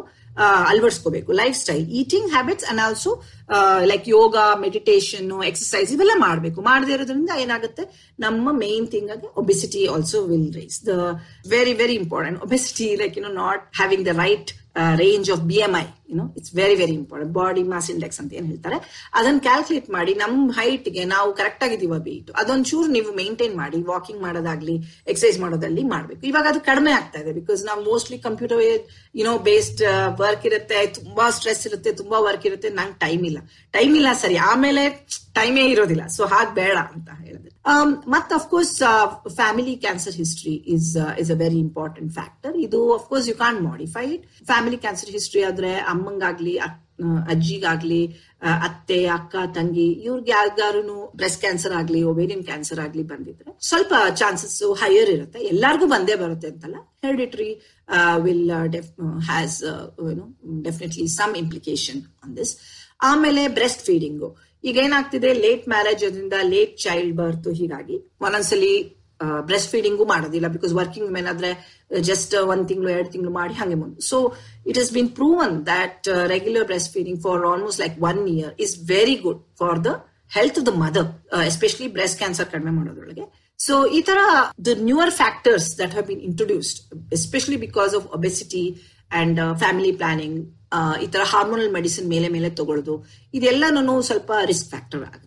[0.72, 1.32] ಅಳವಡಿಸ್ಕೋಬೇಕು.
[1.58, 3.12] Lifestyle eating habits and also
[3.92, 6.60] like yoga meditation exercise ಇವೆಲ್ಲ ಮಾಡಬೇಕು.
[6.70, 7.86] ಮಾಡದೇ ಇರೋದ್ರಿಂದ ಏನಾಗುತ್ತೆ?
[8.26, 10.96] ನಮ್ಮ ಮೇನ್ ಥಿಂಗ್ ಆಗಿ obesity also will rise the
[11.56, 14.52] very very important obesity like you know not having the right
[15.00, 18.48] range of B M I you know it's very very important body mass index ಅಂತ ಏನ್
[18.52, 18.78] ಹೇಳ್ತಾರೆ?
[19.18, 24.76] ಅದನ್ನ calculate ಮಾಡಿ ನಮ್ ಹೈಟ್ಗೆ ನಾವು correct ಆಗಿದೀವ beet ಅದೊಂಚೂರು ನೀವು maintain ಮಾಡಿ walking ಮಾಡೋದಾಗ್ಲಿ
[25.12, 26.22] ಎಕ್ಸಸೈಸ್ ಮಾಡೋದಲ್ಲಿ ಮಾಡಬೇಕು.
[26.32, 28.64] ಇವಾಗ ಅದು ಕಡಿಮೆ ಆಗ್ತಾ ಇದೆ ಬಿಕಾಸ್ ನಾವು mostly computer
[29.22, 29.84] you know based
[30.24, 33.39] work ಇರುತ್ತೆ, ತುಂಬಾ ಸ್ಟ್ರೆಸ್ ಇರುತ್ತೆ, ತುಂಬಾ ವರ್ಕ್ ಇರುತ್ತೆ, ನಂಗೆ ಟೈಮ್ ಇಲ್ಲ.
[33.78, 34.38] ಟೈಮ್ ಇಲ್ಲ ಸರಿ.
[34.52, 34.84] ಆಮೇಲೆ
[35.40, 36.04] ಟೈಮೇ ಇರೋದಿಲ್ಲ.
[36.18, 37.52] ಸೊ ಹಾಗೆ ಬೇಡ ಅಂತ ಹೇಳಿದ್ರೆ.
[38.16, 38.76] ಮತ್ತೆ of course
[39.40, 40.92] family cancer history is
[41.22, 45.74] is a very important factor ಇದು of course you can modify it family cancer history ಆದ್ರೆ
[45.96, 46.56] ಅಮ್ಮಂಗಾಗ್ಲಿ
[47.34, 48.02] ಅಜ್ಜಿಗಾಗ್ಲಿ
[48.68, 55.10] ಅತ್ತೆ, ಅಕ್ಕ, ತಂಗಿ, ಇವ್ರಿಗೆ ಯಾರಿಗಾರು ಬ್ರೆಸ್ಟ್ ಕ್ಯಾನ್ಸರ್ ಆಗ್ಲಿ ಒವೇರಿಯನ್ ಕ್ಯಾನ್ಸರ್ ಆಗ್ಲಿ ಬಂದಿದ್ರೆ ಸ್ವಲ್ಪ ಚಾನ್ಸಸ್ ಹೈಯರ್
[55.16, 55.40] ಇರುತ್ತೆ.
[55.52, 56.78] ಎಲ್ಲಾರ್ಗೂ ಬಂದೇ ಬರುತ್ತೆ ಅಂತಲ್ಲ.
[57.06, 57.50] Hereditary
[58.26, 58.52] will
[59.30, 59.58] has
[60.68, 62.54] definitely some implication on this
[63.08, 64.30] ಆಮೇಲೆ ಬ್ರೆಸ್ಟ್ ಫೀಡಿಂಗು
[64.70, 68.72] ಈಗ ಏನಾಗ್ತಿದೆ ಲೇಟ್ ಮ್ಯಾರೇಜ್ ಅದರಿಂದ ಲೇಟ್ ಚೈಲ್ಡ್ ಬರ್ತ್ ಹೀಗಾಗಿ ಒಂದೊಂದ್ಸಲಿ
[69.50, 71.50] ಬ್ರೆಸ್ಟ್ ಫೀಡಿಂಗು ಮಾಡೋದಿಲ್ಲ ಬಿಕಾಸ್ ವರ್ಕಿಂಗ್ ವುಮೆನ್ ಆದ್ರೆ
[72.10, 73.98] ಜಸ್ಟ್ ಒಂದ್ ತಿಂಗಳು, ಎರಡು ತಿಂಗಳು ಮಾಡಿ ಹಂಗೆ ಮುಂದೆ.
[74.10, 74.18] So
[74.70, 79.16] it has been proven that regular breast feeding for almost like one year is very
[79.26, 79.92] good for the
[80.38, 81.08] health the mother
[81.52, 83.26] especially breast cancer ಕಡಿಮೆ ಮಾಡೋದ್ರೊಳಗೆ.
[83.60, 84.20] ಸೊ ಈ ತರ
[84.68, 86.80] the newer factors that have been introduced
[87.20, 88.64] especially because of obesity
[89.12, 90.40] and family planning
[91.04, 92.96] ಈ ತರ hormonal medicine ಮೇಲೆ ಮೇಲೆ ತಗೊಳ್ಳೋದು
[93.40, 95.26] ಇದೆಲ್ಲನೂ ಸ್ವಲ್ಪ ರಿಸ್ಕ್ ಫ್ಯಾಕ್ಟರ್ ಆಗುತ್ತೆ.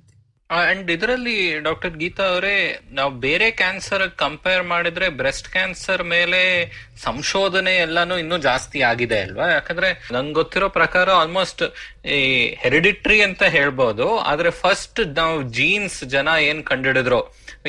[0.70, 1.36] ಅಂಡ್ ಇದರಲ್ಲಿ
[1.66, 2.56] ಡಾಕ್ಟರ್ ಗೀತಾ ಅವರೇ,
[2.96, 6.40] ನಾವು ಬೇರೆ ಕ್ಯಾನ್ಸರ್ ಕಂಪೇರ್ ಮಾಡಿದ್ರೆ ಬ್ರೆಸ್ಟ್ ಕ್ಯಾನ್ಸರ್ ಮೇಲೆ
[7.04, 9.46] ಸಂಶೋಧನೆ ಎಲ್ಲಾನು ಇನ್ನೂ ಜಾಸ್ತಿ ಆಗಿದೆ ಅಲ್ವಾ?
[9.56, 11.62] ಯಾಕಂದ್ರೆ ನಂಗೆ ಗೊತ್ತಿರೋ ಪ್ರಕಾರ ಆಲ್ಮೋಸ್ಟ್
[12.16, 12.20] ಈ
[12.64, 17.22] ಹೆರಿಡಿಟ್ರಿ ಅಂತ ಹೇಳ್ಬೋದು, ಆದ್ರೆ ಫಸ್ಟ್ ನಾವು ಜೀನ್ಸ್ ಜನ ಏನ್ ಕಂಡಿಡಿದ್ರು?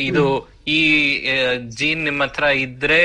[0.10, 0.26] ಇದು
[0.76, 0.80] ಈ
[1.80, 3.04] ಜೀನ್ ನಿಮ್ಮ ಹತ್ರ ಇದ್ರೆ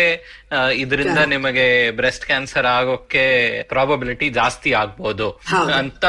[0.83, 1.66] ಇದರಿಂದ ನಿಮಗೆ
[1.99, 3.26] ಬ್ರೆಸ್ಟ್ ಕ್ಯಾನ್ಸರ್ ಆಗೋಕೆ
[3.73, 5.28] ಪ್ರಾಬಬಿಲಿಟಿ ಜಾಸ್ತಿ ಆಗ್ಬೋದು.
[5.80, 6.04] ಅಂತ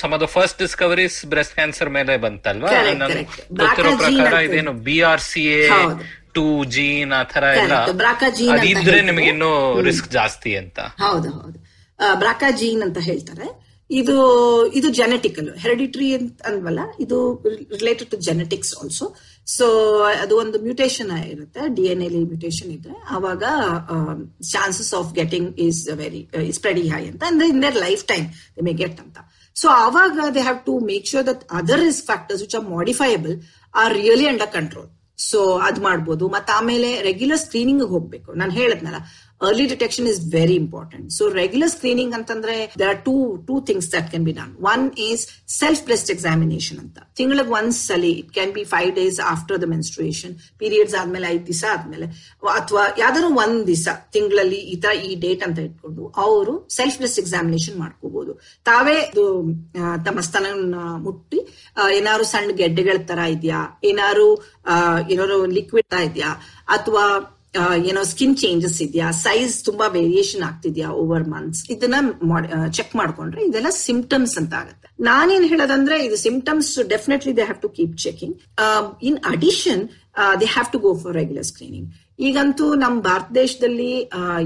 [0.00, 2.70] some of the first discoveries breast cancer ಮೇಲೆ ಬಂತಲ್ವಾ.
[3.62, 5.62] ಗೊತ್ತಿರೋ ಪ್ರಕಾರ ಇದೇನು B R C A
[6.36, 6.44] two
[6.76, 7.74] gene ಆ ತರ ಎಲ್ಲ
[8.56, 9.00] ಅದಿದ್ರೆ.
[9.08, 9.50] ನಿಮಗೆ ಇನ್ನೂ
[9.88, 10.80] ರಿಸ್ಕ್ ಜಾಸ್ತಿ ಅಂತ.
[11.06, 11.58] ಹೌದು ಹೌದು.
[12.22, 13.48] ಬ್ರಾಕಾ ಜೀನ್ ಅಂತ ಹೇಳ್ತಾರೆ.
[13.90, 14.16] ಇದು
[14.78, 17.16] ಇದು ಜೆನೆಟಿಕಲ್ ಹೆರಿಡಿಟ್ರಿ ಅಂತ ಅಲ್ವಲ್ಲ ಇದು
[17.80, 19.06] related to genetics also
[19.56, 19.66] so
[20.22, 23.44] ಅದು ಒಂದು ಮ್ಯೂಟೇಶನ್ ಇರುತ್ತೆ ಡಿ ಎನ್ ಎಲಿ ಮ್ಯೂಟೇಶನ್ ಇದ್ರೆ ಅವಾಗ
[24.52, 27.22] chances of getting is very is very high ಅಂತ.
[27.30, 27.78] ಅಂದ್ರೆ in their
[28.12, 28.26] lifetime
[28.56, 29.18] they may get ಅಂತ.
[29.56, 33.34] ಸೊ ಅವಾಗ they have to make sure that other risk factors which are modifiable
[33.74, 34.88] are really under control
[35.30, 36.24] so ಅದ್ ಮಾಡ್ಬೋದು.
[36.34, 38.30] ಮತ್ತೆ ಆಮೇಲೆ regular screening ಹೋಗ್ಬೇಕು.
[38.40, 39.00] ನಾನು ಹೇಳದ್ನಲ್ಲ
[39.40, 43.14] early detection is very important so regular screening ಅಂತಂದ್ರೆ there are two
[43.48, 48.12] two things that can be done one is self breast examination ಅಂತ ತಿಂಗಳಿಗೆ ಒಂದ್ ಸಲಿ
[48.12, 52.08] it can be five days after the menstruation periods ಆದ್ಮೇಲೆ ಐದ್ ದಿವಸ ಆದ್ಮೇಲೆ
[52.54, 57.78] ಅಥವಾ ಯಾವ್ದಾದ್ರು ಒಂದ್ ದಿವಸ ತಿಂಗಳಲ್ಲಿ ಈ ತರ ಈ ಡೇಟ್ ಅಂತ ಇಟ್ಕೊಂಡು ಅವರು ಸೆಲ್ಫ್ ಬ್ರೆಸ್ಟ್ ಎಕ್ಸಾಮಿನೇಷನ್
[57.78, 58.34] ಮಾಡ್ಕೋಬಹುದು
[58.66, 58.98] ತಾವೇ
[60.04, 60.46] ತಮ್ಮ ಸ್ತನ
[60.98, 61.40] ಮುಟ್ಟಿ
[61.94, 64.28] ಏನಾದ್ರು ಸಣ್ಣ ಗೆಡ್ಡೆಗಳ ತರ ಇದೆಯಾ ಏನಾದ್ರು
[65.08, 66.30] ಏನಾದ್ರು ಲಿಕ್ವಿಡ್ ಇದೆಯಾ
[66.68, 67.04] ಅಥವಾ
[67.90, 69.06] ಏನೋ ಸ್ಕಿನ್ ಚೇಂಜಸ್ ಇದೆಯಾ?
[69.24, 71.96] ಸೈಜ್ ತುಂಬಾ ವೇರಿಯೇಷನ್ ಆಗ್ತಿದ್ಯಾ ಓವರ್ ಮಂತ್ಸ್ ಇದನ್ನ
[72.78, 74.76] ಚೆಕ್ ಮಾಡ್ಕೊಂಡ್ರೆ ಇದೆಲ್ಲ ಸಿಂಪ್ಟಮ್ಸ್ ಅಂತ ಆಗುತ್ತೆ.
[75.08, 78.36] ನಾನೇನ್ ಹೇಳೋದಂದ್ರೆ ಇದು symptoms definitely they have to keep checking
[79.08, 79.82] in addition
[80.42, 81.88] they have to go for regular screening
[82.28, 83.90] ಈಗಂತೂ ನಮ್ಮ ಭಾರತ ದೇಶದಲ್ಲಿ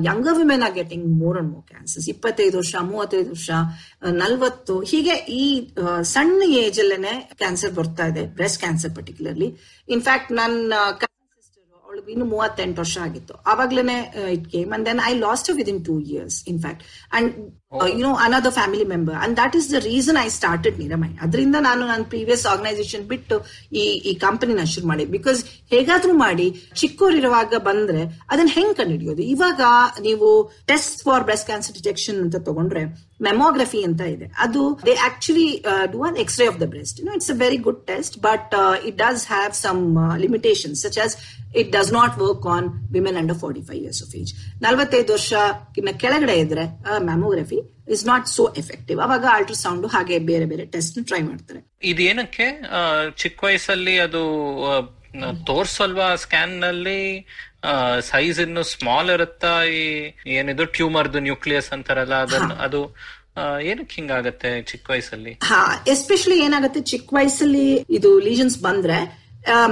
[0.09, 3.51] younger women are getting more and more cancers ಇಪ್ಪತ್ತೈದು ವರ್ಷ, ಮೂವತ್ತೈದು ವರ್ಷ
[4.21, 4.77] ನಲ್ವತ್ತು.
[4.91, 5.45] ಹೀಗೆ ಈ
[6.15, 9.49] ಸಣ್ಣ ಏಜ್ ಅಲ್ಲೇನೆ ಕ್ಯಾನ್ಸರ್ ಬರ್ತಾ ಇದೆ ಬ್ರೆಸ್ಟ್ ಕ್ಯಾನ್ಸರ್ ಪರ್ಟಿಕ್ಯುಲರ್ಲಿ
[9.89, 10.73] ಇನ್ಫ್ಯಾಕ್ಟ್ ನನ್ನ
[11.95, 13.35] ಅವಳಿಗೆ ಇನ್ನು ಮೂವತ್ತೆಂಟು ವರ್ಷ ಆಗಿತ್ತು.
[13.47, 13.97] ಅವಾಗ್ಲೇನೆ
[14.33, 16.83] it came and then I lost within two years in fact
[17.13, 17.31] and
[17.91, 21.83] you know another family member and that is the reason I started Niramai ಅದರಿಂದ ನಾನು
[21.87, 23.37] ನನ್ನ ಪ್ರೀವಿಯಸ್ ಆರ್ಗನೈಸೇಷನ್ ಬಿಟ್ಟು
[23.75, 25.41] ಈ ಈ ಕಂಪನಿನ ಶುರು ಮಾಡಿ ಬಿಕಾಸ್
[25.73, 26.47] ಹೇಗಾದ್ರೂ ಮಾಡಿ
[26.81, 29.61] ಚಿಕ್ಕವರಿರುವಾಗ ಬಂದ್ರೆ ಅದನ್ನ ಹೆಂಗ್ ಕಂಡುಹಿಡಿಯೋದು ಇವಾಗ
[30.01, 30.29] ನೀವು
[30.69, 32.85] test for breast cancer detection ಅಂತ ತಗೊಂಡ್ರೆ
[33.21, 35.49] ಮೆಮೋಗ್ರಫಿ ಅಂತ ಇದೆ ಅದು they actually
[35.93, 38.55] do an X-ray of the breast you know it's a very good test but
[38.89, 39.83] it does have some
[40.19, 41.15] limitation such as
[41.57, 45.33] it does not work on women under forty five years of age ನಲವತ್ತೈದು ವರ್ಷ
[46.01, 46.65] ಕೆಳಗಡೆ ಇದ್ರೆ
[47.05, 47.59] mammography
[47.95, 51.61] is not so effective ಅವಾಗ ultrasound ಹಾಗೆ ಬೇರೆ ಬೇರೆ test try ಮಾಡ್ತಾರೆ.
[51.83, 52.47] ಇದೇನಕ್ಕೆ?
[53.23, 54.23] ಚಿಕ್ಕ ವಯಸ್ಸಲ್ಲಿ ಅದು
[55.47, 57.01] ತೋರ್ಸಲ್ವಾ ಸ್ಕ್ಯಾನ್ನಲ್ಲಿ
[58.11, 59.53] ಸೈಜ್ ಇನ್ನು ಸ್ಮಾಲ್ ಇರುತ್ತಾ?
[59.65, 59.83] ಈ
[60.39, 62.81] ಏನಿದು ಟ್ಯೂಮರ್ದು ನ್ಯೂಕ್ಲಿಯಸ್ ಅಂತಾರಲ್ಲ ಅದನ್ನ ಅದು
[63.71, 65.33] ಏನಕ್ಕೆ ಹಿಂಗಾಗತ್ತೆ ಚಿಕ್ಕ ವಯಸ್ಸಲ್ಲಿ?
[65.43, 65.61] ಹಾ
[65.95, 67.67] ಎಸ್ಪೆಷಲಿ ಏನಾಗುತ್ತೆ ಚಿಕ್ಕ ವಯಸ್ಸಲ್ಲಿ
[67.99, 68.99] ಇದು ಲೀಜನ್ಸ್ ಬಂದ್ರೆ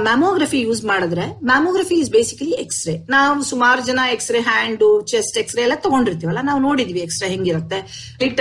[0.07, 5.75] ಮ್ಯಾಮೋಗ್ರಫಿ ಯೂಸ್ ಮಾಡಿದ್ರೆ mammography is basically X ray ನಾವು ಸುಮಾರು ಜನ ಎಕ್ಸ್ರೇ ಹ್ಯಾಂಡ್ ಚೆಸ್ಟ್ ಎಕ್ಸ್ರೇ ಎಲ್ಲ
[5.85, 7.79] ತಗೊಂಡಿರ್ತೀವಲ್ಲ, ನಾವು ನೋಡಿದ್ವಿ ಎಕ್ಸ್ರೇ ಹೆಂಗಿರುತ್ತೆ.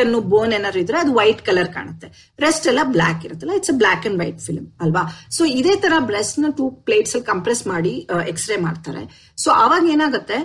[0.04, 2.08] ಅನ್ನು ಬೋನ್ ಏನಾದ್ರು ಇದ್ರೆ ಅದು ವೈಟ್ ಕಲರ್ ಕಾಣುತ್ತೆ.
[2.40, 5.04] ಬ್ರೆಸ್ಟ್ ಎಲ್ಲ ಬ್ಲಾಕ್ ಇರುತ್ತಲ್ಲ it's black and white film ಅಲ್ವಾ?
[5.36, 7.94] ಸೊ ಇದೇ ತರ ಬ್ರೆಸ್ಟ್ನ ಟೂ ಪ್ಲೇಟ್ಸ್ ಅಲ್ಲಿ ಕಂಪ್ರೆಸ್ ಮಾಡಿ
[8.32, 9.04] ಎಕ್ಸ್ರೇ ಮಾಡ್ತಾರೆ.
[9.44, 10.38] ಸೊ ಅವಾಗ ಏನಾಗುತ್ತೆ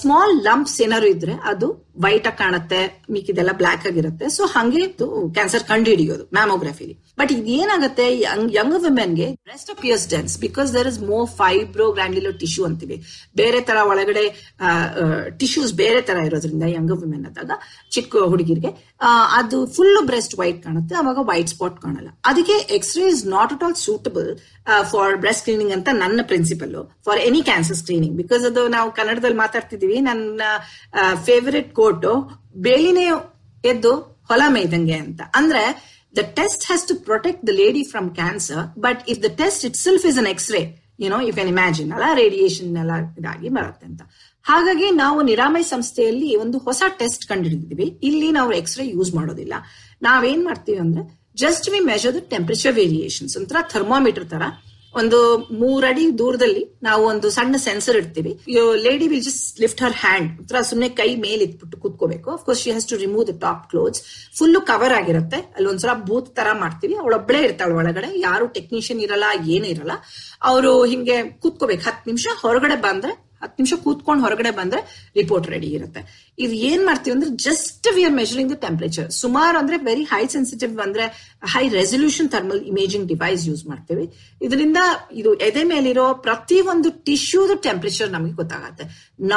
[0.00, 1.68] ಸ್ಮಾಲ್ ಲಂಪ್ಸ್ ಏನಾದ್ರು ಇದ್ರೆ ಅದು
[2.04, 2.80] ವೈಟ್ ಆಗಿ ಕಾಣುತ್ತೆ
[3.14, 4.26] ಮಿಕ್ಕಿದೆಲ್ಲ ಬ್ಲಾಕ್ ಆಗಿರುತ್ತೆ.
[4.36, 4.84] ಸೊ ಹಂಗೆ
[5.36, 8.06] ಕ್ಯಾನ್ಸರ್ ಕಂಡು ಹಿಡಿಯೋದು ಮ್ಯಾಮೋಗ್ರಫಿಲಿ ಬಟ್ ಇದೇನಾಗುತ್ತೆ
[8.56, 11.26] ಯಂಗ್ಗೆ breast appears dense because there is more
[11.96, 12.96] fibroglandular tissue ಅಂತೀವಿ.
[13.40, 14.24] ಬೇರೆ ತರ ಒಳಗಡೆ
[15.40, 17.52] ಟಿಶ್ಯೂಸ್ ಬೇರೆ ತರ ಇರೋದ್ರಿಂದ ಯಂಗ್ ವುಮೆನ್ ಆದಾಗ
[17.96, 18.72] ಚಿಕ್ಕ ಹುಡುಗಿರಿಗೆ
[19.40, 22.08] ಅದು ಫುಲ್ ಬ್ರೆಸ್ಟ್ ವೈಟ್ ಕಾಣುತ್ತೆ, ಅವಾಗ ವೈಟ್ ಸ್ಪಾಟ್ ಕಾಣಲ್ಲ.
[22.30, 24.30] ಅದಕ್ಕೆ X-ray is not at all suitable
[24.92, 26.74] for breast cleaning ಅಂತ ನನ್ನ principal
[27.06, 30.42] for any cancer screening because ಅದು ನಾವು ಕನ್ನಡದಲ್ಲಿ ಮಾತಾಡ್ತಿದೀವಿ ನನ್ನ
[31.28, 32.12] ಫೇವರೆಟ್ ಕೋಟು
[32.66, 33.06] ಬೇಲಿನೇ
[33.72, 33.92] ಎದ್ದು
[34.28, 35.20] ಹೊಲ ಮೇಯ್ದಂಗೆ ಅಂತ.
[35.34, 35.62] ಅಂದ್ರೆ
[36.16, 40.18] the test has to protect the lady from cancer but if the test itself is
[40.18, 40.60] an X-ray
[41.00, 44.02] you know you can imagine ಅಲ್ಲ ರೇಡಿಯೇಷನ್ ಎಲ್ಲ ಇದಾಗಿ ಬರುತ್ತೆ ಅಂತ.
[44.42, 47.86] ಹಾಗಾಗಿ ನಾವು ನಿರಾಮಯ ಸಂಸ್ಥೆಯಲ್ಲಿ ಒಂದು ಹೊಸ ಟೆಸ್ಟ್ ಕಂಡುಹಿಡಿದಿವಿ.
[48.08, 49.54] ಇಲ್ಲಿ ನಾವು ಎಕ್ಸ್ರೇ ಯೂಸ್ ಮಾಡೋದಿಲ್ಲ.
[50.02, 51.02] ನಾವೇನ್ ಮಾಡ್ತೀವಿ ಅಂದ್ರೆ
[51.42, 54.42] just we measure the temperature variations ಒಂಥರ ಥರ್ಮೋಮೀಟರ್ ತರ
[55.00, 55.18] ಒಂದು
[55.60, 58.32] ಮೂರಡಿ ದೂರದಲ್ಲಿ ನಾವು ಒಂದು ಸಣ್ಣ ಸೆನ್ಸರ್ ಇಡ್ತೀವಿ.
[58.86, 62.30] Lady will just lift her hand ಸುಮ್ಮನೆ ಕೈ ಮೇಲೆ ಇಟ್ಬಿಟ್ಟು ಕೂತ್ಕೋಬೇಕು.
[62.30, 64.02] Of course she has to remove the top clothes
[64.38, 65.40] full cover ಆಗಿರುತ್ತೆ.
[65.56, 66.94] ಅಲ್ಲಿ ಒಂದ್ಸಲ ಬೂತ್ ತರ ಮಾಡ್ತೀವಿ.
[66.94, 68.20] ಅವಳೊಬ್ಬಳೇ ಇರ್ತಾಳ ಒಳಗಡೆ.
[68.28, 69.24] ಯಾರು ಟೆಕ್ನಿಷಿಯನ್ ಇರಲ್ಲ,
[69.56, 69.92] ಏನು ಇರಲ್ಲ.
[70.42, 71.82] ಅವರು ಹಿಂಗೆ ಕೂತ್ಕೋಬೇಕು.
[71.88, 74.80] ಹತ್ತು ನಿಮಿಷ ಹೊರಗಡೆ ಬಂದ್ರೆ ಹತ್ತು ನಿಮಿಷ ಕೂತ್ಕೊಂಡು ಹೊರಗಡೆ ಬಂದ್ರೆ
[75.20, 76.00] ರಿಪೋರ್ಟ್ ರೆಡಿ ಇರುತ್ತೆ.
[76.44, 80.80] ಇದು ಏನ್ ಮಾಡ್ತೀವಿ ಅಂದ್ರೆ just we are measuring the temperature ಸುಮಾರು ಅಂದ್ರೆ ವೆರಿ ಹೈ ಸೆನ್ಸಿಟಿವ್
[80.86, 81.06] ಅಂದ್ರೆ
[81.54, 84.04] high resolution thermal imaging device use ಮಾಡ್ತೀವಿ.
[84.48, 84.78] ಇದರಿಂದ
[85.22, 88.84] ಇದು ಎದೆ ಮೇಲಿರೋ ಪ್ರತಿ ಒಂದು ಟಿಶ್ಯೂದ ಟೆಂಪರೇಚರ್ ನಮಗೆ ಗೊತ್ತಾಗತ್ತೆ.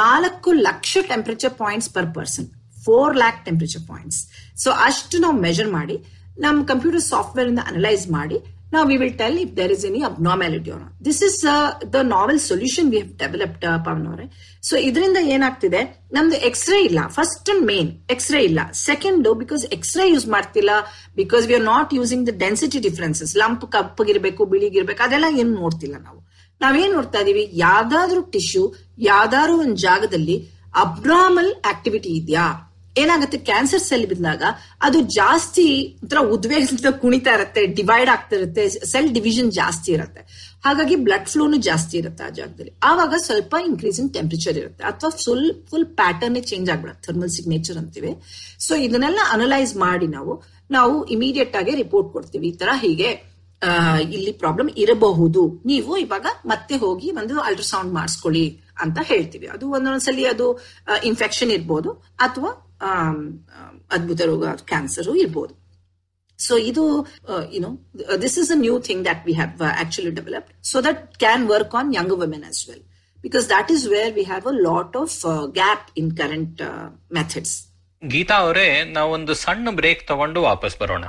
[0.00, 2.48] ನಾಲ್ಕು lakh temperature points per person
[2.84, 4.20] four lakh temperature points
[4.62, 5.96] so ಅಷ್ಟು ನಾವು ಮೆಷರ್ ಮಾಡಿ
[6.44, 8.36] ನಮ್ಮ ಕಂಪ್ಯೂಟರ್ ಸಾಫ್ಟ್ವೇರ್ ಇಂದ ಅನಲೈಸ್ ಮಾಡಿ
[8.72, 11.08] Now we will tell if there is any abnormality or not.
[11.08, 14.30] This is uh, the novel solution we have developed, uh, Pavanore.
[14.62, 16.04] So ಇದರಿಂದ ಏನಾಗ್ತಿದೆ?
[16.12, 16.98] ನಮ್ದು x ray ಇಲ್ಲ.
[17.08, 18.58] ಫಸ್ಟ್ ಅಂಡ್ ಮೇನ್ ಎಕ್ಸ್ರೇ ಇಲ್ಲ.
[18.72, 20.70] Second because x ray use ಮಾಡ್ತಿಲ್ಲ
[21.16, 26.26] because we are not using the density differences lump ಕಪ್ಪಗಿರ್ಬೇಕು ಬಿಳಿಗಿರ್ಬೇಕು ಅದೆಲ್ಲ ಏನು ನೋಡ್ತಿಲ್ಲ ನಾವು.
[26.60, 27.50] ನಾವೇನ್ ನೋಡ್ತಾ ಇದೀವಿ?
[27.52, 32.65] ಯಾವ್ದಾದ್ರು ಟಿಶ್ಯೂ ಯಾವ್ದಾದ್ರು ಒಂದು ಜಾಗದಲ್ಲಿ ಅಬ್ನಾರ್ಮಲ್ ಆಕ್ಟಿವಿಟಿ ಇದೆಯಾ?
[33.02, 33.38] ಏನಾಗುತ್ತೆ?
[33.48, 34.42] ಕ್ಯಾನ್ಸರ್ ಸೆಲ್ ಬಿದ್ದಾಗ
[34.86, 35.66] ಅದು ಜಾಸ್ತಿ
[36.02, 40.22] ಒಂಥರ ಉದ್ವೇಗದಿಂದ ಕುಣಿತಾ ಇರುತ್ತೆ ಡಿವೈಡ್ ಆಗ್ತಾ ಇರುತ್ತೆ ಸೆಲ್ ಡಿವಿಷನ್ ಜಾಸ್ತಿ ಇರುತ್ತೆ.
[40.66, 42.72] ಹಾಗಾಗಿ ಬ್ಲಡ್ ಫ್ಲೋನು ಜಾಸ್ತಿ ಇರುತ್ತೆ ಆ ಜಾಗದಲ್ಲಿ.
[42.90, 44.82] ಆವಾಗ ಸ್ವಲ್ಪ ಇನ್ಕ್ರೀಸ್ ಇನ್ ಟೆಂಪರೇಚರ್ ಇರುತ್ತೆ.
[44.90, 47.02] ಅಥವಾ ಫುಲ್ ಫುಲ್ ಪ್ಯಾಟರ್ನ್ ಚೇಂಜ್ ಆಗ್ಬಿಡುತ್ತೆ.
[47.08, 48.12] ಥರ್ಮಲ್ ಸಿಗ್ನೇಚರ್ ಅಂತೀವಿ.
[48.66, 50.34] ಸೊ ಇದನ್ನೆಲ್ಲ ಅನಲೈಸ್ ಮಾಡಿ ನಾವು
[50.76, 52.46] ನಾವು ಇಮಿಡಿಯೇಟ್ ಆಗಿ ರಿಪೋರ್ಟ್ ಕೊಡ್ತೀವಿ.
[52.52, 53.10] ಈ ತರ ಹೀಗೆ
[54.16, 55.42] ಇಲ್ಲಿ ಪ್ರಾಬ್ಲಮ್ ಇರಬಹುದು.
[55.70, 58.46] ನೀವು ಇವಾಗ ಮತ್ತೆ ಹೋಗಿ ಒಂದು ಅಲ್ಟ್ರಾಸೌಂಡ್ ಮಾಡಿಸ್ಕೊಳ್ಳಿ
[58.84, 59.46] ಅಂತ ಹೇಳ್ತೀವಿ.
[59.54, 60.46] ಅದು ಒಂದೊಂದ್ಸಲಿ ಅದು
[61.10, 61.90] ಇನ್ಫೆಕ್ಷನ್ ಇರ್ಬೋದು,
[62.26, 62.50] ಅಥವಾ
[63.92, 65.54] ಅದ್ಭುತ ರೋಗ ಕ್ಯಾನ್ಸರ್ ಇರ್ಬೋದು.
[66.38, 67.06] ಸೊ ಇದು
[67.52, 67.70] you know
[68.22, 71.94] this is a new thing that we have actually developed so that can work on
[71.94, 72.82] young women as well
[73.22, 76.62] because that is where we have a lot of gap in current
[77.12, 77.66] methods
[78.08, 81.04] Geetha ಅವರೇ, ನಾವೊಂದು ಸಣ್ಣ break ತಗೊಂಡು ವಾಪಸ್ ಬರೋಣ.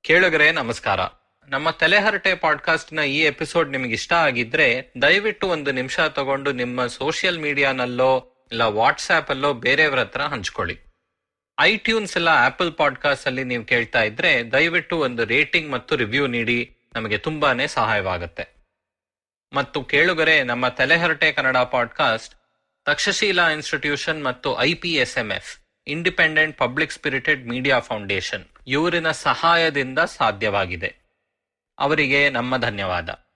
[0.00, 1.00] ಕೇಳುಗರೆ, ನಮಸ್ಕಾರ.
[1.48, 8.37] ನಮ್ಮ ತಲೆಹರಟೆ ಪಾಡ್ಕಾಸ್ಟ್ನ ಈ ಎಪಿಸೋಡ್ ನಿಮ್ಗೆ ಇಷ್ಟ ಆಗಿದ್ರೆ ದಯವಿಟ್ಟು ಒಂದು ನಿಮಿಷ ತಗೊಂಡು ನಿಮ್ಮ ಸೋಷಿಯಲ್ ಮೀಡಿಯಾನಲ್ಲೋ
[8.52, 10.80] ಇಲ್ಲ ವಾಟ್ಸ್ಆ್ಯಪ್ ಅಲ್ಲೋ ಬೇರೆಯವ್ರ ಹತ್ರ ಹಂಚ್ಕೊಳ್ಳಿ.
[11.60, 17.18] ಐಟ್ಯೂನ್ಸ್ ಎಲ್ಲ ಆಪಲ್ ಪಾಡ್ಕಾಸ್ಟ್ ಅಲ್ಲಿ ನೀವು ಕೇಳ್ತಾ ಇದ್ರೆ ದಯವಿಟ್ಟು ಒಂದು ರೇಟಿಂಗ್ ಮತ್ತು ರಿವ್ಯೂ ನೀಡಿ, ನಮಗೆ
[17.18, 18.48] ತುಂಬಾನೇ ಸಹಾಯವಾಗುತ್ತೆ.
[19.52, 22.34] ಮತ್ತು ಕೇಳುಗರೆ, ನಮ್ಮ ತಲೆಹರಟೆ ಕನ್ನಡ ಪಾಡ್ಕಾಸ್ಟ್
[22.84, 29.98] ತಕ್ಷಶೀಲಾ ಇನ್ಸ್ಟಿಟ್ಯೂಷನ್ ಮತ್ತು I P S M F independent public spirited media foundation ಇವರಿನ ಸಹಾಯದಿಂದ
[29.98, 30.94] ಸಾಧ್ಯವಾಗಿದೆ.
[31.78, 33.27] ಅವರಿಗೆ ನಮ್ಮ ಧನ್ಯವಾದ.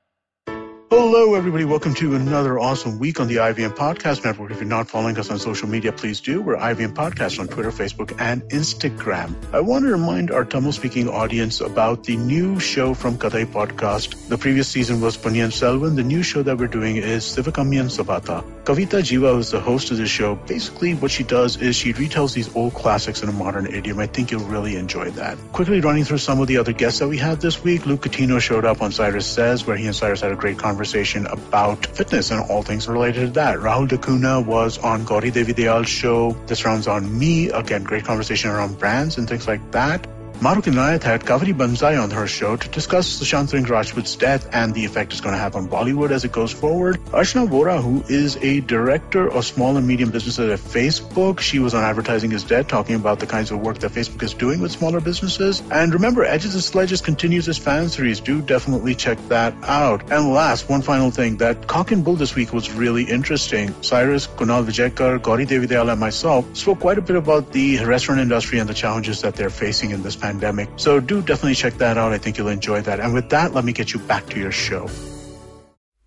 [0.94, 1.64] Hello, everybody.
[1.64, 4.50] Welcome to another awesome week on the IVM Podcast Network.
[4.50, 6.42] If you're not following us on social media, please do.
[6.42, 9.35] We're IVM Podcast on Twitter, Facebook, and Instagram.
[9.55, 14.28] I want to remind our Tamil speaking audience about the new show from Kadai Podcast.
[14.28, 15.96] The previous season was Panyan Selvan.
[15.96, 18.44] The new show that we're doing is Sivakamyan Sabata.
[18.64, 20.35] Kavita Jiva is the host of the show.
[20.35, 23.98] Basically, what she does is she retells these old classics in a modern idiom.
[23.98, 25.38] I think you'll really enjoy that.
[25.52, 27.87] Quickly running through some of the other guests that we had this week.
[27.87, 30.82] Luke Catino showed up on Cyrus Says, where he and Cyrus had a great conversation
[31.27, 33.59] about fitness and all things related to that.
[33.59, 36.33] Rahul Dakuna was on Gauri Devi Dayal's show.
[36.47, 37.51] This rounds on me.
[37.51, 40.07] Again, great conversation around brands and things like that.
[40.42, 44.74] Maruk Inayat had Kaveri Banzai on her show to discuss Sushant Singh Rajput's death and
[44.74, 46.96] the effect it's going to have on Bollywood as it goes forward.
[47.12, 51.74] Archana Vora, who is a director of small and medium businesses at Facebook, she was
[51.74, 54.72] on Advertising is Dead talking about the kinds of work that Facebook is doing with
[54.72, 55.62] smaller businesses.
[55.70, 58.18] And remember, Edges and Sledges continues its fan series.
[58.18, 60.11] Do definitely check that out.
[60.11, 63.72] And last, one final thing, that Cock and Bull this week was really interesting.
[63.81, 68.59] Cyrus, Kunal Vijaykar, Gauri Devidayal, and myself spoke quite a bit about the restaurant industry
[68.59, 72.12] and the challenges that they're facing in this pandemic So do definitely check that out.
[72.12, 73.00] I think you'll enjoy that.
[73.00, 74.89] And with that, let me get you back to your show.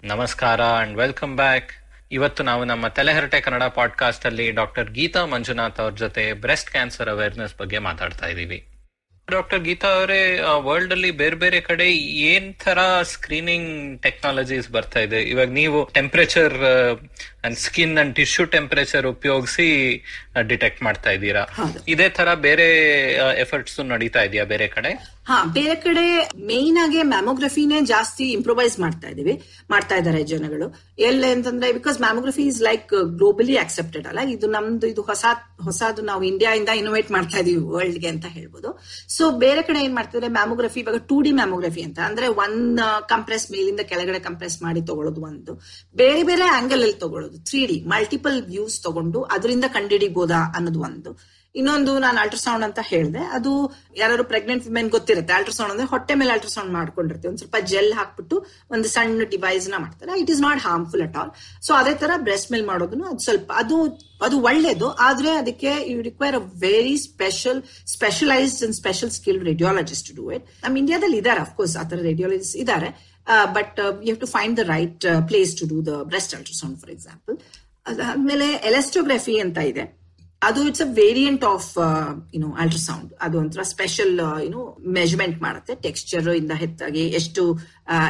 [0.05, 1.69] ನಮಸ್ಕಾರ and welcome back
[2.13, 7.55] ಇವತ್ತು ನಾವು ನಮ್ಮ ತಲೆಹರಟೆ Kannada podcast ಅಲ್ಲಿ doctor Geetha Manjunath ಅವ್ರ ಜೊತೆ breast cancer awareness
[7.59, 8.69] ಬಗ್ಗೆ ಮಾತಾಡ್ತಾ ಇದ್ದೀವಿ
[9.34, 10.20] ಡಾಕ್ಟರ್ ಗೀತಾ ಅವರೇ
[10.66, 11.86] ವರ್ಲ್ಡ್ ಅಲ್ಲಿ ಬೇರೆ ಬೇರೆ ಕಡೆ
[12.32, 12.80] ಏನ್ ತರ
[13.12, 13.70] ಸ್ಕ್ರೀನಿಂಗ್
[14.02, 15.20] ಟೆಕ್ನಾಲಜೀಸ್ ಬರ್ತಾ ಇದೆ?
[15.32, 16.56] ಇವಾಗ ನೀವು temperature
[17.46, 19.68] and skin and tissue temperature ಉಪಯೋಗಿಸಿ
[20.52, 21.44] ಡಿಟೆಕ್ಟ್ ಮಾಡ್ತಾ ಇದ್ದೀರಾ.
[21.88, 22.68] ಇದೇ ತರ ಬೇರೆ
[23.46, 24.92] ಎಫರ್ಟ್ಸ್ ನಡೀತಾ ಇದೆಯಾ ಬೇರೆ ಕಡೆ?
[25.28, 30.76] ಹಾ, ಬೇರೆ ಕಡೆ ಮೇನ್ ಆಗಿ ಮ್ಯಾಮೋಗ್ರಫಿನೇ ಜಾಸ್ತಿ ಇಂಪ್ರೊವೈಸ್ ಮಾಡ್ತಾ ಇದೀವಿ ಮಾಡ್ತಾ ಇದ್ದಾರೆ ಜನಗಳು.
[31.00, 34.20] ಎಲ್ಲ ಅಂತಂದ್ರೆ because mammography is like globally accepted ಅಲ್ಲ?
[34.20, 35.26] ಇದು ನಮ್ದು, ಇದು ಹೊಸ,
[35.64, 38.80] ಹೊಸದು ನಾವು ಇಂಡಿಯಾ ಇಂದ ಇನೋವೇಟ್ ಮಾಡ್ತಾ ಇದೀವಿ ವರ್ಲ್ಡ್ಗೆ ಅಂತ ಹೇಳ್ಬೋದು.
[39.10, 42.00] ಸೊ ಬೇರೆ ಕಡೆ ಏನ್ ಮಾಡ್ತಿದ್ರೆ ಮ್ಯಾಮೋಗ್ರಫಿ ಇವಾಗ ಟೂ ಡಿ ಮ್ಯಾಮೋಗ್ರಫಿ ಅಂತ.
[42.00, 45.56] ಅಂದ್ರೆ ಒನ್ ಕಂಪ್ರೆಸ್ ಮೇಲಿಂದ ಕೆಳಗಡೆ ಕಂಪ್ರೆಸ್ ಮಾಡಿ ತಗೊಳ್ಳೋದು ಒಂದು.
[45.96, 47.40] ಬೇರೆ ಬೇರೆ ಆಂಗಲ್ ಅಲ್ಲಿ ತಗೊಳ್ಳೋದು.
[47.40, 51.35] ತ್ರೀ ಡಿ ಮಲ್ಟಿಪಲ್ ವ್ಯೂಸ್ ತಗೊಂಡು ಅದರಿಂದ ಕಂಡಿಡಿಬೋದಾ ಅನ್ನೋದು ಒಂದು.
[51.56, 53.22] ಇನ್ನೊಂದು ನಾನು ಅಲ್ಟ್ರಾಸೌಂಡ್ ಅಂತ ಹೇಳಿದೆ.
[53.38, 53.52] ಅದು
[53.98, 55.34] ಯಾರು ಪ್ರೆಗ್ನೆಂಟ್ ವಿಮೆನ್ ಗೊತ್ತಿರುತ್ತೆ.
[55.34, 60.20] ಅಲ್ಟ್ರಾಸೌಂಡ್ ಅಂದ್ರೆ ಹೊಟ್ಟೆ ಮೇಲೆ ಅಲ್ಟ್ರಾಸೌಂಡ್ ಮಾಡ್ಕೊಂಡಿರ್ತೀವಿ ಒಂದ್ ಸ್ವಲ್ಪ ಜೆಲ್ ಹಾಕ್ಬಿಟ್ಟು ಒಂದು ಸಣ್ಣ ಡಿವೈಸ್ನ ಮಾಡ್ತಾರೆ.
[60.22, 61.32] It is not harmful at all
[61.68, 63.78] so ಅದೇ ತರ ಬ್ರೆಸ್ಟ್ ಮೇಲ್ ಮಾಡೋದನ್ನು ಅದು ಸ್ವಲ್ಪ, ಅದು
[64.22, 64.90] ಅದು ಒಳ್ಳೇದು.
[65.08, 70.78] ಆದ್ರೆ ಅದಕ್ಕೆ you require a very special specialised and special skill radiologist do it ನಮ್
[70.78, 72.90] ಇಂಡಿಯಾದಲ್ಲಿ ಇದಾರೆ ಅಫ್ಕೋರ್ಸ್ ಆ ತರ ರೇಡಿಯಾಲಜಿಸ್ಟ್ ಇದಾರೆ.
[73.54, 77.38] But you have to find the right place to do the breast ultrasound for example
[77.88, 80.05] ಅದಾದ್ಮೇಲೆ ಎಲೆಸ್ಟೋಗ್ರಫಿ ಅಂತ ಇದೆ.
[80.48, 81.70] ಅದು it's a variant of
[82.36, 84.14] you know ultrasound ಅದು ಒಂಥರ ಸ್ಪೆಷಲ್
[84.46, 84.62] ಯುನೋ
[84.98, 85.74] ಮೆಜರ್ಮೆಂಟ್ ಮಾಡುತ್ತೆ.
[85.86, 87.44] ಟೆಕ್ಸ್ಚರ್ ಇಂದ ಹೆಚ್ಚಾಗಿ ಎಷ್ಟು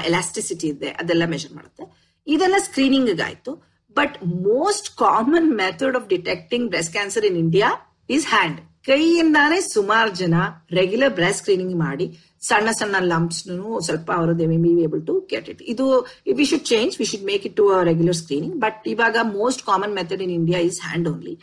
[0.10, 1.86] ಎಲಾಸ್ಟಿಸಿಟಿ ಇದೆ ಅದೆಲ್ಲ ಮೆಜರ್ ಮಾಡುತ್ತೆ.
[2.28, 3.52] ಇದೆಲ್ಲ ಸ್ಕ್ರೀನಿಂಗ್ ಆಯ್ತು
[3.96, 4.16] but
[4.50, 7.70] most common method of detecting breast cancer in India
[8.10, 10.36] is hand ಕೈಯಿಂದಾನೇ ಸುಮಾರು ಜನ
[10.80, 12.06] ರೆಗ್ಯುಲರ್ ಬ್ರೆಸ್ಟ್ ಸ್ಕ್ರೀನಿಂಗ್ ಮಾಡಿ
[12.42, 13.40] ಸಣ್ಣ ಸಣ್ಣ ಲಂಪ್ಸ್
[13.88, 15.86] ಸ್ವಲ್ಪ ಅವರು may be able to get it ಇದು
[16.40, 20.24] we should change we should make it to regular screening but ಇವಾಗ most common method
[20.28, 21.34] in India is hand only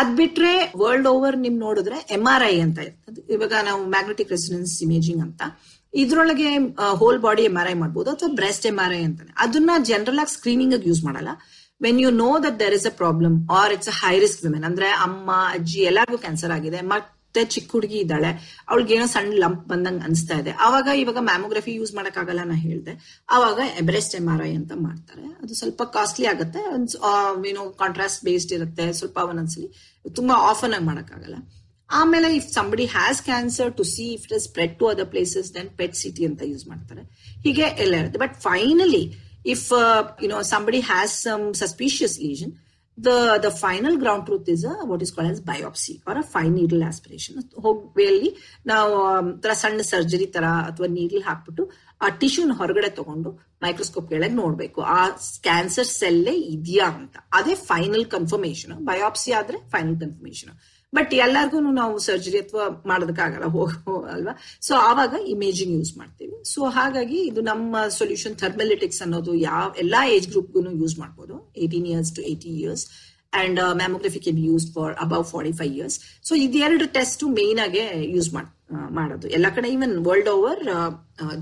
[0.00, 2.78] ಅದ್ ಬಿಟ್ರೆ ವರ್ಲ್ಡ್ ಓವರ್ ನಿಮ್ ನೋಡಿದ್ರೆ ಎಂ ಆರ್ ಐ ಅಂತ
[3.34, 5.42] ಇವಾಗ ನಾವು ಮ್ಯಾಗ್ನೆಟಿಕ್ ರೆಸಿಡೆನ್ಸ್ ಇಮೇಜಿಂಗ್ ಅಂತ.
[5.94, 6.48] ಇದ್ರೊಳಗೆ
[7.02, 9.32] whole body M R I ಮಾಡ್ಬೋದು ಅಥವಾ ಬ್ರೆಸ್ಟ್ ಎಂ ಆರ್ ಐ ಅಂತಾನೆ.
[9.44, 11.30] ಅದನ್ನ ಜನರಲ್ ಆಗಿ ಸ್ಕ್ರೀನಿಂಗ್ ಯೂಸ್ ಮಾಡಲ್ಲ.
[11.84, 14.88] When you know that there is a problem or it's a high risk women ಅಂದ್ರೆ
[15.06, 16.80] ಅಮ್ಮ, ಅಜ್ಜಿ, ಎಲ್ಲರಿಗೂ ಕ್ಯಾನ್ಸರ್ ಆಗಿದೆ
[17.36, 18.28] ಮತ್ತೆ ಚಿಕ್ಕ ಹುಡುಗಿ ಇದ್ದಾಳೆ.
[18.68, 20.50] ಅವಳಿಗೆ ಏನೋ ಸಣ್ಣ ಲಂಪ್ ಬಂದಂಗ ಅನಿಸ್ತಾ ಇದೆ.
[20.50, 23.24] ಅವಾಗ ಇವಾಗ ಮ್ಯಾಮೋಗ್ರಫಿ ಯೂಸ್ ಮಾಡೋಕ್ಕಾಗಲ್ಲ ನಾ ಹೇಳಿದೆ.
[23.30, 25.24] ಅವಾಗ ಎಬ್ರೆಸ್ಟ್ ಎಂ ಆರ್ ಐ ಅಂತ ಮಾಡ್ತಾರೆ.
[25.42, 26.60] ಅದು ಸ್ವಲ್ಪ ಕಾಸ್ಟ್ಲಿ ಆಗುತ್ತೆ.
[27.48, 28.92] ಏನೋ ಕಾಂಟ್ರಾಸ್ಟ್ ಬೇಸ್ಡ್ ಇರುತ್ತೆ.
[28.92, 29.68] ಸ್ವಲ್ಪ ಒಂದೊಂದ್ಸಲಿ
[30.14, 31.34] ತುಂಬಾ ಆಫನ್ ಆಗಿ ಮಾಡೋಕ್ಕಾಗಲ್ಲ.
[31.90, 35.94] ಆಮೇಲೆ if somebody has cancer to see if it spread to other places then PET
[35.94, 37.02] CT ಅಂತ ಯೂಸ್ ಮಾಡ್ತಾರೆ.
[37.42, 38.18] ಹೀಗೆ ಎಲ್ಲ ಇರುತ್ತೆ.
[38.18, 39.04] But finally
[39.46, 39.68] if
[40.22, 42.52] you know you has some suspicious lesion
[42.98, 46.54] the the final ground truth is a, what is called as biopsy or a fine
[46.58, 47.34] needle aspiration.
[47.64, 48.30] ಹೋಗಿ
[48.66, 48.94] ನಾವು
[49.40, 51.70] ತರ ಸಣ್ಣ surgery ತರ ಅಥವಾ ನೀಡಲ್ ಹಾಕ್ಬಿಟ್ಟು
[52.02, 53.30] ಆ ಟಿಶ್ಯೂನ ಹೊರಗಡೆ ತಗೊಂಡು
[53.62, 54.80] ಮೈಕ್ರೋಸ್ಕೋಪ್ ಕೆಳಗೆ ನೋಡ್ಬೇಕು.
[54.82, 55.08] ಆ
[55.42, 57.16] ಕ್ಯಾನ್ಸರ್ ಸೆಲ್ಲೇ ಇದೆಯಾ ಅಂತ.
[57.32, 60.50] ಅದೇ ಫೈನಲ್ ಕನ್ಫರ್ಮೇಶನ್ ಬಯೋಪ್ಸಿ ಆದ್ರೆ ಫೈನಲ್ ಕನ್ಫರ್ಮೇಶನ್
[60.92, 64.34] ಬಟ್ ಎಲ್ಲಾರ್ಗು ನಾವು ಸರ್ಜರಿ ಅಥವಾ ಮಾಡೋದಕ್ಕಾಗಲ್ಲ, ಹೋಗೋ ಅಲ್ವಾ?
[64.66, 66.36] ಸೊ ಆವಾಗ ಇಮೇಜಿಂಗ್ ಯೂಸ್ ಮಾಡ್ತೀವಿ.
[66.52, 71.36] ಸೊ ಹಾಗಾಗಿ ಇದು ನಮ್ಮ ಸೊಲ್ಯೂಷನ್ ಥರ್ಮಲಿಟಿಕ್ಸ್ ಅನ್ನೋದು ಯಾವ, ಎಲ್ಲಾ ಏಜ್ ಗ್ರೂಪ್ಗೂ ಯೂಸ್ ಮಾಡ್ಬೋದು.
[71.62, 72.84] Eighteen years to eighty years
[73.42, 75.96] and mammography can use for above forty five years
[76.28, 77.82] so ಇದೆರಡು ಟೆಸ್ಟ್ ಮೇನ್ ಆಗಿ
[78.14, 78.30] ಯೂಸ್
[78.98, 79.26] ಮಾಡೋದು.
[79.36, 80.62] ಎಲ್ಲ ಕಡೆ even world over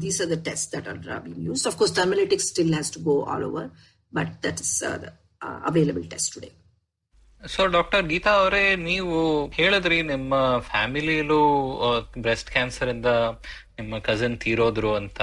[0.04, 3.16] these are the test that are being use of course Thermalytix still has to go
[3.34, 3.68] all over
[4.18, 4.74] but that is
[5.70, 6.50] available test today
[7.46, 11.42] so doctor Geetha ಅವರೇ, ನೀವು ಹೇಳಿದ್ರಿ, ನಿಮ್ಮ ಫ್ಯಾಮಿಲಿಯಲ್ಲೂ
[12.18, 13.06] breast cancer ಇಂದ
[13.78, 15.20] ನಿಮ್ಮ cousin ತೀರೋದ್ರು ಅಂತ.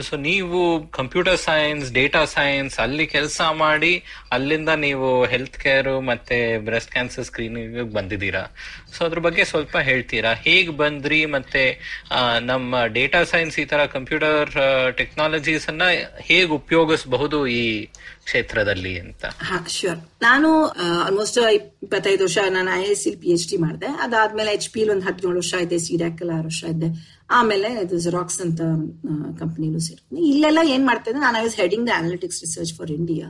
[0.00, 6.92] So ನೀವು computer science data science ಅಲ್ಲಿ ಕೆಲಸ ಮಾಡಿ, ಅಲ್ಲಿಂದ ನೀವು ಹೆಲ್ತ್ ಕೇರ್ ಮತ್ತೆ ಬ್ರೆಸ್ಟ್
[6.92, 8.44] ಕ್ಯಾನ್ಸರ್ ಸ್ಕ್ರೀನಿಂಗ್ ಬಂದಿದ್ದೀರಾ?
[8.96, 10.30] ಸೊ ಅದ್ರ ಬಗ್ಗೆ ಸ್ವಲ್ಪ ಹೇಳ್ತೀರಾ?
[10.46, 11.62] ಹೇಗ್ ಬಂದ್ರಿ ಮತ್ತೆ
[12.50, 14.50] ನಮ್ಮ ಡೇಟಾ ಸೈನ್ಸ್ ಈ ತರ ಕಂಪ್ಯೂಟರ್
[15.00, 15.86] ಟೆಕ್ನಾಲಜೀಸ್ ಅನ್ನ
[16.28, 17.62] ಹೇಗ್ ಉಪಯೋಗಿಸಬಹುದು ಈ
[18.28, 19.24] ಕ್ಷೇತ್ರದಲ್ಲಿ ಅಂತ?
[19.48, 20.48] ಹಾ ಶ್ಯೂರ್ ನಾನು
[21.04, 23.90] ಆಲ್ಮೋಸ್ಟ್ ಇಪ್ಪತ್ತೈದು ವರ್ಷ ನಾನು I S P H D ಮಾಡಿದೆ.
[24.06, 26.90] ಅದಾದ್ಮೇಲೆ ಎಚ್ ಪಿ ಒಂದು ಹದಿನೇಳು ವರ್ಷ ಇದೆ ಸಿಡ್ಯಾಕ್ ಆರು ವರ್ಷ ಇದೆ
[27.38, 28.60] ಆಮೇಲೆ ಇದು ಜೆರಾಕ್ಸ್ ಅಂತ
[29.40, 33.26] ಕಂಪ್ನಿಲೂ ಸೇರ್ತೀನಿ ಇಲ್ಲೆಲ್ಲ ಏನ್ ಮಾಡ್ತಾ ಇದ್ದೆ, ನಾನು was heading the analytics research for India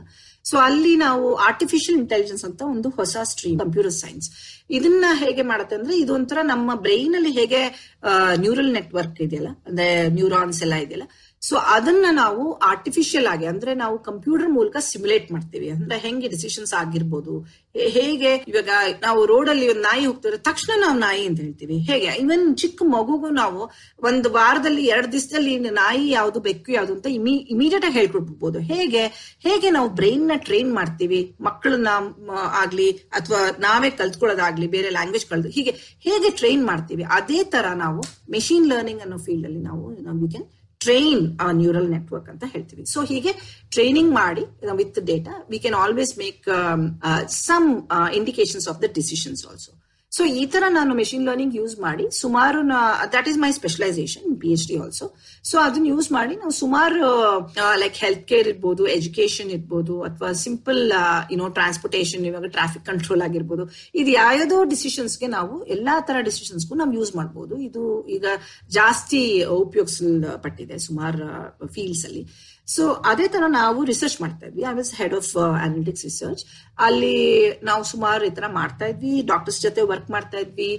[0.49, 4.27] so ಅಲ್ಲಿ ನಾವು ಆರ್ಟಿಫಿಷಿಯಲ್ ಇಂಟೆಲಿಜೆನ್ಸ್ ಅಂತ ಒಂದು ಹೊಸ ಸ್ಟ್ರೀಮ್ ಕಂಪ್ಯೂಟರ್ ಸೈನ್ಸ್
[4.69, 7.61] ಇದನ್ನ ಹೇಗೆ ಮಾಡುತ್ತೆ ಅಂದ್ರೆ ಇದೊಂಥರ ನಮ್ಮ ಬ್ರೈನ್ ಅಲ್ಲಿ ಹೇಗೆ
[8.37, 11.07] ನ್ಯೂರಲ್ ನೆಟ್ವರ್ಕ್ ಇದೆಯಲ್ಲ, ಅಂದ್ರೆ ನ್ಯೂರಾನ್ಸ್ ಎಲ್ಲ ಇದೆಯಲ್ಲ
[11.41, 15.69] ಸೊ ಅದನ್ನ ನಾವು ಆರ್ಟಿಫಿಷಿಯಲ್ ಆಗಿ, ಅಂದ್ರೆ ನಾವು ಕಂಪ್ಯೂಟರ್ ಮೂಲಕ ಸಿಮ್ಯುಲೇಟ್ ಮಾಡ್ತೀವಿ.
[15.69, 18.69] ಅಂದ್ರೆ ಹೆಂಗೆ ಡಿಸಿಷನ್ಸ್ ಆಗಿರ್ಬೋದು ಹೇಗೆ ಇವಾಗ
[19.01, 21.77] ನಾವು ರೋಡ್ ಅಲ್ಲಿ ಒಂದು ನಾಯಿ ಹೋಗ್ತಾರೆ ತಕ್ಷಣ ನಾವು ನಾಯಿ ಅಂತ ಹೇಳ್ತೀವಿ.
[21.77, 22.05] ಹೇಗೆ?
[22.05, 23.71] ಇವನ್ ಚಿಕ್ಕ ಮಗುಗೂ ನಾವು
[24.03, 29.05] ಒಂದು ವಾರದಲ್ಲಿ, ಎರಡು ದಿವಸದಲ್ಲಿ ನಾಯಿ ಯಾವ್ದು ಬೆಕ್ಕು ಯಾವ್ದು ಅಂತ ಇಮಿ ಇಮಿಡಿಯೇಟ್ ಆಗಿ ಹೇಳ್ಕೊಡ್ಬೋದು ಹೇಗೆ?
[29.39, 31.35] ಹೇಗೆ ನಾವು ಬ್ರೈನ್ನ ಟ್ರೈನ್ ಮಾಡ್ತೀವಿ?
[31.41, 31.87] ಮಕ್ಕಳನ್ನ
[32.53, 37.03] ಆಗ್ಲಿ, ಅಥವಾ ನಾವೇ ಕಲ್ತ್ಕೊಳ್ಳೋದಾಗ್ಲಿ, ಬೇರೆ ಲ್ಯಾಂಗ್ವೇಜ್ ಕಲ್ತು, ಹೀಗೆ, ಹೇಗೆ ಟ್ರೈನ್ ಮಾಡ್ತೀವಿ?
[37.03, 41.23] ಅದೇ ತರ ನಾವು ಮೆಷಿನ್ ಲರ್ನಿಂಗ್ ಅನ್ನೋ ಫೀಲ್ಡ್ ಅಲ್ಲಿ ನಾವು ವಿ ಟ್ರೈನ್
[41.61, 42.83] ನ್ಯೂರಲ್ ನೆಟ್ವರ್ಕ್ ಅಂತ ಹೇಳ್ತೀವಿ.
[42.93, 43.31] ಸೊ ಹೀಗೆ
[43.75, 44.43] ಟ್ರೈನಿಂಗ್ ಮಾಡಿ
[44.81, 46.47] with data we can always make
[47.47, 47.67] some
[48.19, 49.71] indications of the decisions also
[50.17, 52.59] so ಈ ತರ ನಾನು ಮೆಷಿನ್ ಲರ್ನಿಂಗ್ ಯೂಸ್ ಮಾಡಿ, ಸುಮಾರು
[53.15, 55.05] that is my specialisation P H D also
[55.49, 57.01] so ಅದನ್ನ ಯೂಸ್ ಮಾಡಿ, ನಾವು ಸುಮಾರು
[57.83, 60.81] ಲೈಕ್ ಹೆಲ್ತ್ ಕೇರ್ ಇರ್ಬೋದು ಎಜುಕೇಶನ್ ಇರ್ಬೋದು, ಅಥವಾ ಸಿಂಪಲ್
[61.33, 63.65] ಯುನೋ ಟ್ರಾನ್ಸ್ಪೋರ್ಟೇಷನ್ ಇವಾಗ ಟ್ರಾಫಿಕ್ ಕಂಟ್ರೋಲ್ ಆಗಿರ್ಬೋದು.
[64.01, 67.55] ಇದು ಡಿಸಿಷನ್ಸ್ ಡಿಸಿಷನ್ಸ್ಗೆ ನಾವು ಎಲ್ಲಾ ತರ ಡಿಸಿಷನ್ಸ್ಗೂ ನಾವು ಯೂಸ್ ಮಾಡ್ಬೋದು.
[67.67, 67.83] ಇದು
[68.15, 68.25] ಈಗ
[68.77, 69.21] ಜಾಸ್ತಿ
[69.63, 71.25] ಉಪಯೋಗಿಸಲ್ಪಟ್ಟಿದೆ ಸುಮಾರು
[71.75, 72.23] ಫೀಲ್ಡ್ಸ್ ಅಲ್ಲಿ.
[72.75, 74.63] ಸೊ ಅದೇ ತರ ನಾವು ರಿಸರ್ಚ್ ಮಾಡ್ತಾ ಇದ್ವಿ.
[74.71, 75.29] I was head of
[75.65, 76.41] analytics research
[76.87, 77.15] ಅಲ್ಲಿ
[77.69, 79.13] ನಾವು ಸುಮಾರು ಈ ತರ ಮಾಡ್ತಾ ಇದ್ವಿ.
[79.31, 80.71] ಡಾಕ್ಟರ್ಸ್ ಜೊತೆ ವರ್ಕ್ ಮಾಡ್ತಾ ಇದ್ವಿ.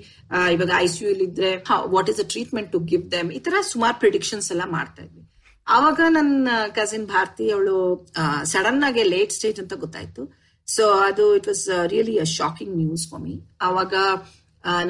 [0.54, 1.50] ಇವಾಗ ಐ ಸಿ ಯು ಇದ್ರೆ
[1.96, 5.24] what is a treatment to give them ಈ ತರ ಸುಮಾರು ಪ್ರಿಡಿಕ್ಷನ್ಸ್ ಎಲ್ಲ ಮಾಡ್ತಾ ಇದ್ವಿ.
[5.66, 6.48] ಆವಾಗ ನನ್ನ
[6.78, 7.76] ಕಸಿನ್ ಭಾರತಿ ಅವಳು
[8.52, 10.22] ಸಡನ್ ಆಗಿ ಲೇಟ್ ಸ್ಟೇಜ್ ಅಂತ ಗೊತ್ತಾಯ್ತು.
[10.68, 13.34] ಸೊ ಅದು it was really a shocking news for me
[13.68, 13.94] ಆವಾಗ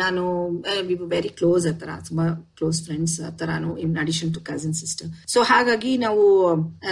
[0.03, 0.23] ನಾನು
[1.15, 1.73] ವೆರಿ ಕ್ಲೋಸ್ ಆ
[2.09, 2.25] ತುಂಬಾ
[2.61, 6.25] ಕ್ಲೋಸ್ ಫ್ರೆಂಡ್ಸ್ ಆ ಥರನು in addition to cousin sister so ಹಾಗಾಗಿ ನಾವು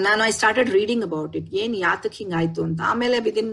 [0.06, 2.80] ನಾನು I started reading about it ಏನ್ ಯಾತಕ್ ಹಿಂಗಾಯ್ತು ಅಂತ.
[2.90, 3.52] ಆಮೇಲೆ within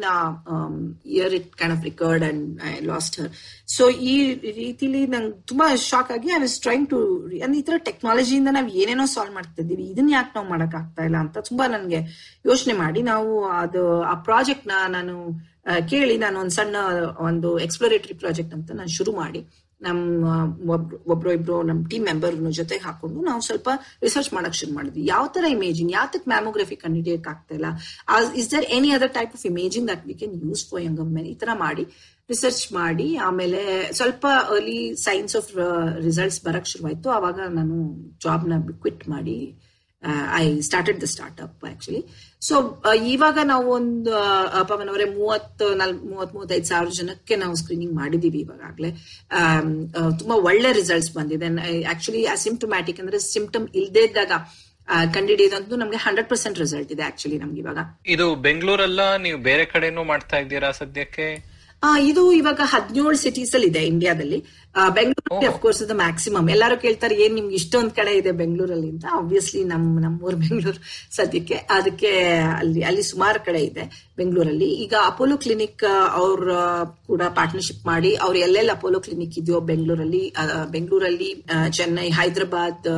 [1.13, 3.31] year it kind of recurred and I lost her
[3.69, 4.15] so ಈ
[4.59, 6.99] ರೀತಿಲಿ ನಂಗೆ ತುಂಬಾ ಶಾಕ್ ಆಗಿ ಐ ವಾಸ್ ಟ್ರೈಂಗ್ ಟು
[7.41, 11.17] ಅಂದ್ರೆ ಈ ತರ ಟೆಕ್ನಾಲಜಿಯಿಂದ ನಾವು ಏನೇನೋ ಸಾಲ್ವ್ ಮಾಡ್ತಾ ಇದೀವಿ ಇದನ್ನ ಯಾಕೆ ನಾವು ಮಾಡಕ್ ಆಗ್ತಾ ಇಲ್ಲ
[11.17, 12.01] ಅಂತ ತುಂಬಾ ನನ್ಗೆ
[12.45, 15.15] ಯೋಚನೆ ಮಾಡಿ ನಾವು ಅದು, ಆ ಪ್ರಾಜೆಕ್ಟ್ನ ನಾನು
[15.89, 16.75] ಕೇಳಿ ನಾನು ಒಂದ್ ಸಣ್ಣ
[17.19, 19.39] ಒಂದು ಎಕ್ಸ್ಪ್ಲೋರೇಟರಿ ಪ್ರಾಜೆಕ್ಟ್ ಅಂತ ನಾನು ಶುರು ಮಾಡಿ.
[19.81, 20.25] ನಮ್ಮ
[20.73, 23.69] ಒಬ್ರು ಒಬ್ರು ಇಬ್ರು ನಮ್ಮ ಟೀಮ್ ಮೆಂಬರ್ ಜೊತೆ ಹಾಕೊಂಡು ನಾವು ಸ್ವಲ್ಪ
[24.05, 25.03] ರಿಸರ್ಚ್ ಮಾಡಕ್ ಶುರು ಮಾಡಿದ್ವಿ.
[25.13, 27.69] ಯಾವ ತರ ಇಮೇಜಿಂಗ್ ಯಾತಕ್ ಮ್ಯಾಮೋಗ್ರಫಿ ಕಂಡಿಡಿಯಕ್ ಆಗ್ತಾ ಇಲ್ಲ?
[28.41, 31.35] Is there any other type of imaging that we can use for young men ಈ
[31.43, 31.85] ತರ ಮಾಡಿ
[32.29, 33.61] ರಿಸರ್ಚ್ ಮಾಡಿ, ಆಮೇಲೆ
[33.99, 35.51] ಸ್ವಲ್ಪ ಅರ್ಲಿ ಸೈನ್ಸ್ ಆಫ್
[36.07, 37.09] ರಿಸಲ್ಟ್ಸ್ ಬರಕ್ ಶುರುವಾಯ್ತು.
[37.17, 37.75] ಆವಾಗ ನಾನು
[38.25, 39.37] ಜಾಬ್ನ ಕ್ವಿಟ್ ಮಾಡಿ
[40.39, 42.01] I started the startup actually
[42.47, 42.55] so
[43.13, 44.11] ಇವಾಗ ನಾವು ಒಂದು
[44.71, 48.91] ಪವನ್ ಅವರೇ ಮೂವತ್ತು ನಾಲ್ ಮೂವತ್ ಮೂವತ್ತೈದು ಸಾವಿರ ಜನಕ್ಕೆ ನಾವು ಸ್ಕ್ರೀನಿಂಗ್ ಮಾಡಿದೀವಿ ಇವಾಗಲೇ
[50.19, 51.49] ತುಂಬಾ ಒಳ್ಳೆ ರಿಸಲ್ಟ್ಸ್ ಬಂದಿದೆ.
[51.93, 54.31] ಆಕ್ಚುಲಿ ಅಸಿಂಪ್ಟಮ್ಯಾಟಿಕ್ ಅಂದ್ರೆ ಸಿಂಪ್ಟಮ್ ಇಲ್ದೇ ಇದ್ದಾಗ
[55.15, 57.79] ಕಂಡಿಡಿಯೋದಂತೂ ನಮ್ಗೆ ಹಂಡ್ರೆಡ್ ಪರ್ಸೆಂಟ್ ರಿಸಲ್ಟ್ ಇದೆ ಆಕ್ಚುಲಿ ನಮ್ಗೆ ಇವಾಗ.
[58.15, 61.27] ಇದು ಬೆಂಗಳೂರಲ್ಲ, ನೀವು ಬೇರೆ ಕಡೆನೂ ಮಾಡ್ತಾ ಇದ್ದೀರಾ ಸದ್ಯಕ್ಕೆ?
[62.09, 64.37] ಇದು ಇವಾಗ ಹದಿನೇಳು ಸಿಟೀಸ್ ಅಲ್ಲಿ ಇದೆ ಇಂಡಿಯಾದಲ್ಲಿ
[64.95, 69.05] ಬೆಂಗಳೂರಲ್ಲಿ ಅಫ್ಕೋರ್ಸ್ ಇದು ಮ್ಯಾಕ್ಸಿಮಮ್ ಎಲ್ಲರೂ ಕೇಳ್ತಾರೆ ಏನ್ ನಿಮ್ಗೆ ಇಷ್ಟೊಂದ್ ಕಡೆ ಇದೆ ಬೆಂಗಳೂರಲ್ಲಿ ಅಂತ.
[69.19, 70.79] ಆಬ್ವಿಯಸ್ಲಿ ನಮ್ ನಮ್ಮೂರ್ ಬೆಂಗಳೂರು
[71.17, 71.57] ಸದ್ಯಕ್ಕೆ.
[71.77, 72.11] ಅದಕ್ಕೆ
[72.59, 73.83] ಅಲ್ಲಿ ಅಲ್ಲಿ ಸುಮಾರು ಕಡೆ ಇದೆ
[74.17, 75.83] ಬೆಂಗಳೂರಲ್ಲಿ ಈಗ ಅಪೋಲೋ ಕ್ಲಿನಿಕ್
[76.21, 76.49] ಅವ್ರ
[77.07, 80.23] ಕೂಡ ಪಾರ್ಟ್ನರ್ಶಿಪ್ ಮಾಡಿ ಅವ್ರು ಎಲ್ಲೆಲ್ಲಿ ಅಪೋಲೋ ಕ್ಲಿನಿಕ್ ಇದೆಯೋ ಬೆಂಗಳೂರಲ್ಲಿ
[80.75, 81.29] ಬೆಂಗಳೂರಲ್ಲಿ
[81.77, 82.89] ಚೆನ್ನೈ ಹೈದರಾಬಾದ್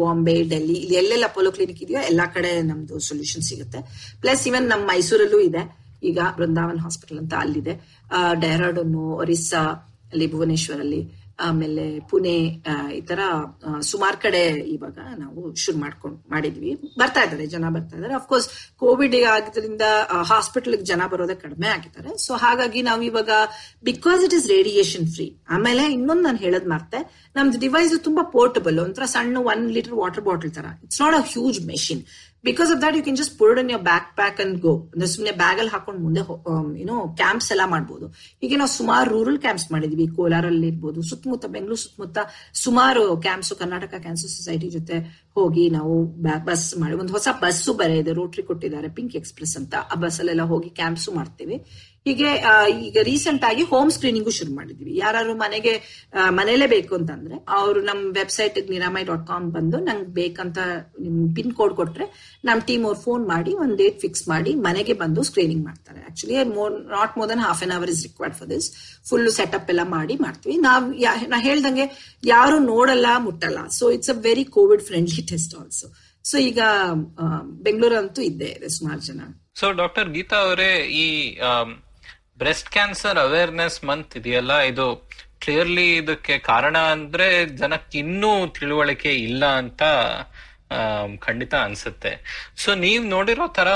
[0.00, 3.80] ಬಾಂಬೆ ಡೆಲ್ಲಿ ಇಲ್ಲಿ ಎಲ್ಲೆಲ್ಲಿ ಅಪೋಲೋ ಕ್ಲಿನಿಕ್ ಇದೆಯೋ ಎಲ್ಲಾ ಕಡೆ ನಮ್ದು ಸೊಲ್ಯೂಷನ್ ಸಿಗುತ್ತೆ.
[4.22, 5.64] ಪ್ಲಸ್ ಇವನ್ ನಮ್ಮ ಮೈಸೂರಲ್ಲೂ ಇದೆ.
[6.04, 7.74] ಈಗ ಬೃಂದಾವನ್ ಹಾಸ್ಪಿಟಲ್ ಅಂತ ಅಲ್ಲಿದೆ.
[8.40, 9.62] ಡೆಹ್ರಾಡೂನು ಒರಿಸ್ಸಾ
[10.12, 11.02] ಅಲ್ಲಿ ಭುವನೇಶ್ವರಲ್ಲಿ
[11.38, 12.34] ಆಮೇಲೆ ಪುಣೆ
[12.66, 13.20] ಆ, ಈ ತರ
[13.82, 14.42] ಸುಮಾರು ಕಡೆ
[14.74, 16.70] ಇವಾಗ ನಾವು ಶುರು ಮಾಡ್ಕೊಂಡು ಮಾಡಿದ್ವಿ.
[16.98, 18.14] ಬರ್ತಾ ಇದ್ದಾರೆ ಜನ ಬರ್ತಾ ಇದ್ದಾರೆ.
[18.14, 18.46] ಅಫ್ಕೋರ್ಸ್
[18.82, 19.84] ಕೋವಿಡ್ ಆಗಿದ್ರಿಂದ
[20.30, 22.10] ಹಾಸ್ಪಿಟಲ್ ಜನ ಬರೋದೇ ಕಡಿಮೆ ಆಗಿದ್ದಾರೆ.
[22.24, 23.30] ಸೊ ಹಾಗಾಗಿ ನಾವು ಇವಾಗ
[23.84, 27.00] because it is radiation free ಆಮೇಲೆ ಇನ್ನೊಂದು ನಾನು ಹೇಳೋದ್ ಮಾರ್ತೆ
[27.36, 30.66] ನಮ್ದು ಡಿವೈಸ್ ತುಂಬಾ ಪೋರ್ಟಬಲ್ ಒಂಥರ ಸಣ್ಣ ಒನ್ ಲೀಟರ್ ವಾಟರ್ ಬಾಟಲ್ ತರ.
[30.86, 32.04] It's not a huge machine
[32.48, 33.84] because of that you can just put in your
[34.20, 36.22] backpack and go ಅಂದ್ರೆ ಸುಮ್ಮನೆ ಬ್ಯಾಗ್ ಅಲ್ಲಿ ಹಾಕೊಂಡು ಮುಂದೆ
[36.84, 38.06] ಏನೋ ಕ್ಯಾಂಪ್ಸ್ ಎಲ್ಲ ಮಾಡ್ಬೋದು.
[38.42, 42.18] ಹೀಗೆ ನಾವು ಸುಮಾರು ರೂರಲ್ ಕ್ಯಾಂಪ್ಸ್ ಮಾಡಿದ್ವಿ ಕೋಲಾರಲ್ಲಿ ಇರ್ಬೋದು, ಸುತ್ತಮುತ್ತ ಬೆಂಗಳೂರು ಸುತ್ತಮುತ್ತ
[42.64, 44.98] ಸುಮಾರು ಕ್ಯಾಂಪ್ಸ್ ಕರ್ನಾಟಕ ಕ್ಯಾನ್ಸರ್ ಸೊಸೈಟಿ ಜೊತೆ
[45.38, 45.94] ಹೋಗಿ ನಾವು
[46.48, 49.74] ಬಸ್ ಮಾಡಿ, ಒಂದು ಹೊಸ ಬಸ್ಸು ಬರೆಯಿದೆ ಇದೆ ರೋಟ್ರಿ ಕೊಟ್ಟಿದ್ದಾರೆ ಪಿಂಕ್ ಎಕ್ಸ್ಪ್ರೆಸ್ ಅಂತ.
[49.92, 51.56] ಆ ಬಸ್ ಅಲ್ಲೆಲ್ಲ ಹೋಗಿ ಕ್ಯಾಂಪ್ಸು ಮಾಡ್ತೀವಿ.
[52.06, 52.30] ಹೀಗೆ
[52.86, 54.90] ಈಗ ರೀಸೆಂಟ್ ಆಗಿ ಹೋಮ್ ಸ್ಕ್ರೀನಿಂಗು ಶುರು ಮಾಡಿದ್ವಿ.
[55.02, 55.72] ಯಾರು ಮನೆಗೆ
[56.38, 60.58] ಮನೇಲೇ ಬೇಕು ಅಂತಂದ್ರೆ, ಅವರು ನಮ್ಮ ವೆಬ್ಸೈಟ್ ನಿರಾಮೈ ಡಾಟ್ ಕಾಮ್ ಬಂದು ನಂಗೆ ಬೇಕಂತ
[61.04, 62.06] ನಿಮ್ ಪಿನ್ ಕೋಡ್ ಕೊಟ್ರೆ
[62.48, 66.00] ನಮ್ಮ ಟೀಮ್ ಅವ್ರು ಫೋನ್ ಮಾಡಿ, ಒಂದ್ ಡೇಟ್ ಫಿಕ್ಸ್ ಮಾಡಿ, ಮನೆಗೆ ಬಂದು ಸ್ಕ್ರೀನಿಂಗ್ ಮಾಡ್ತಾರೆ.
[66.10, 68.68] Actually more not more than half an hour is required for this
[69.10, 70.56] full setup ಎಲ್ಲ ಮಾಡಿ ಮಾಡ್ತೀವಿ.
[70.68, 70.84] ನಾವ್
[71.34, 71.86] ನಾ ಹೇಳ್ದಂಗೆ
[72.34, 73.62] ಯಾರು ನೋಡಲ್ಲ, ಮುಟ್ಟಲ್ಲ.
[73.78, 75.88] So it's a very COVID friendly test also
[76.24, 76.60] so ಈಗ
[77.66, 79.20] ಬೆಂಗಳೂರಂತೂ ಇದ್ದೇ ಇದೆ ಸುಮಾರು ಜನ.
[79.60, 80.70] ಸೊ ಡಾಕ್ಟರ್ ಗೀತಾ ಅವರೇ
[81.02, 81.04] ಈ
[82.38, 84.58] ಬ್ರೆಸ್ಟ್ ಕ್ಯಾನ್ಸರ್ ಅವೇರ್ನೆಸ್ ಮಂತ್ ಇದೆಯಲ್ಲ?
[84.60, 84.86] ಇದು
[85.38, 89.82] ಕ್ಲಿಯರ್ಲಿ ಇದಕ್ಕೆ ಕಾರಣ ಅಂದ್ರೆ ಜನಕ್ಕೆ ಇನ್ನೂ ತಿಳುವಳಿಕೆ ಇಲ್ಲ ಅಂತ
[91.18, 92.12] ಖಂಡಿತ ಅನ್ಸುತ್ತೆ.
[92.56, 93.68] ಸೊ ನೀವ್ ನೋಡಿರೋ ತರ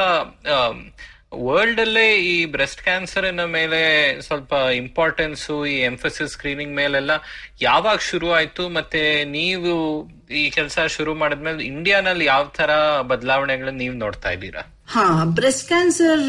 [1.34, 3.80] ವರ್ಲ್ಡ್ ಅಲ್ಲೇ ಈ ಬ್ರೆಸ್ಟ್ ಕ್ಯಾನ್ಸರಿನ ಮೇಲೆ
[4.20, 7.10] ಸ್ವಲ್ಪ ಇಂಪಾರ್ಟೆನ್ಸ್ ಈ ಎಂಫಸಿಸ್ ಸ್ಕ್ರೀನಿಂಗ್ ಮೇಲೆಲ್ಲ
[7.60, 9.72] ಯಾವಾಗ ಶುರು ಆಯ್ತು ಮತ್ತೆ ನೀವು
[10.30, 14.62] ಈ ಕೆಲಸ ಶುರು ಮಾಡಿದ್ಮೇಲೆ ಇಂಡಿಯಾನಲ್ಲಿ ಯಾವ ತರ ಬದಲಾವಣೆಗಳನ್ನ ನೀವು ನೋಡ್ತಾ ಇದ್ದೀರಾ?
[14.86, 16.24] ಹಾ ಬ್ರೆಸ್ಟ್ ಕ್ಯಾನ್ಸರ್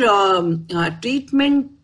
[1.01, 1.78] ಟ್ರೀಟ್ಮೆಂಟ್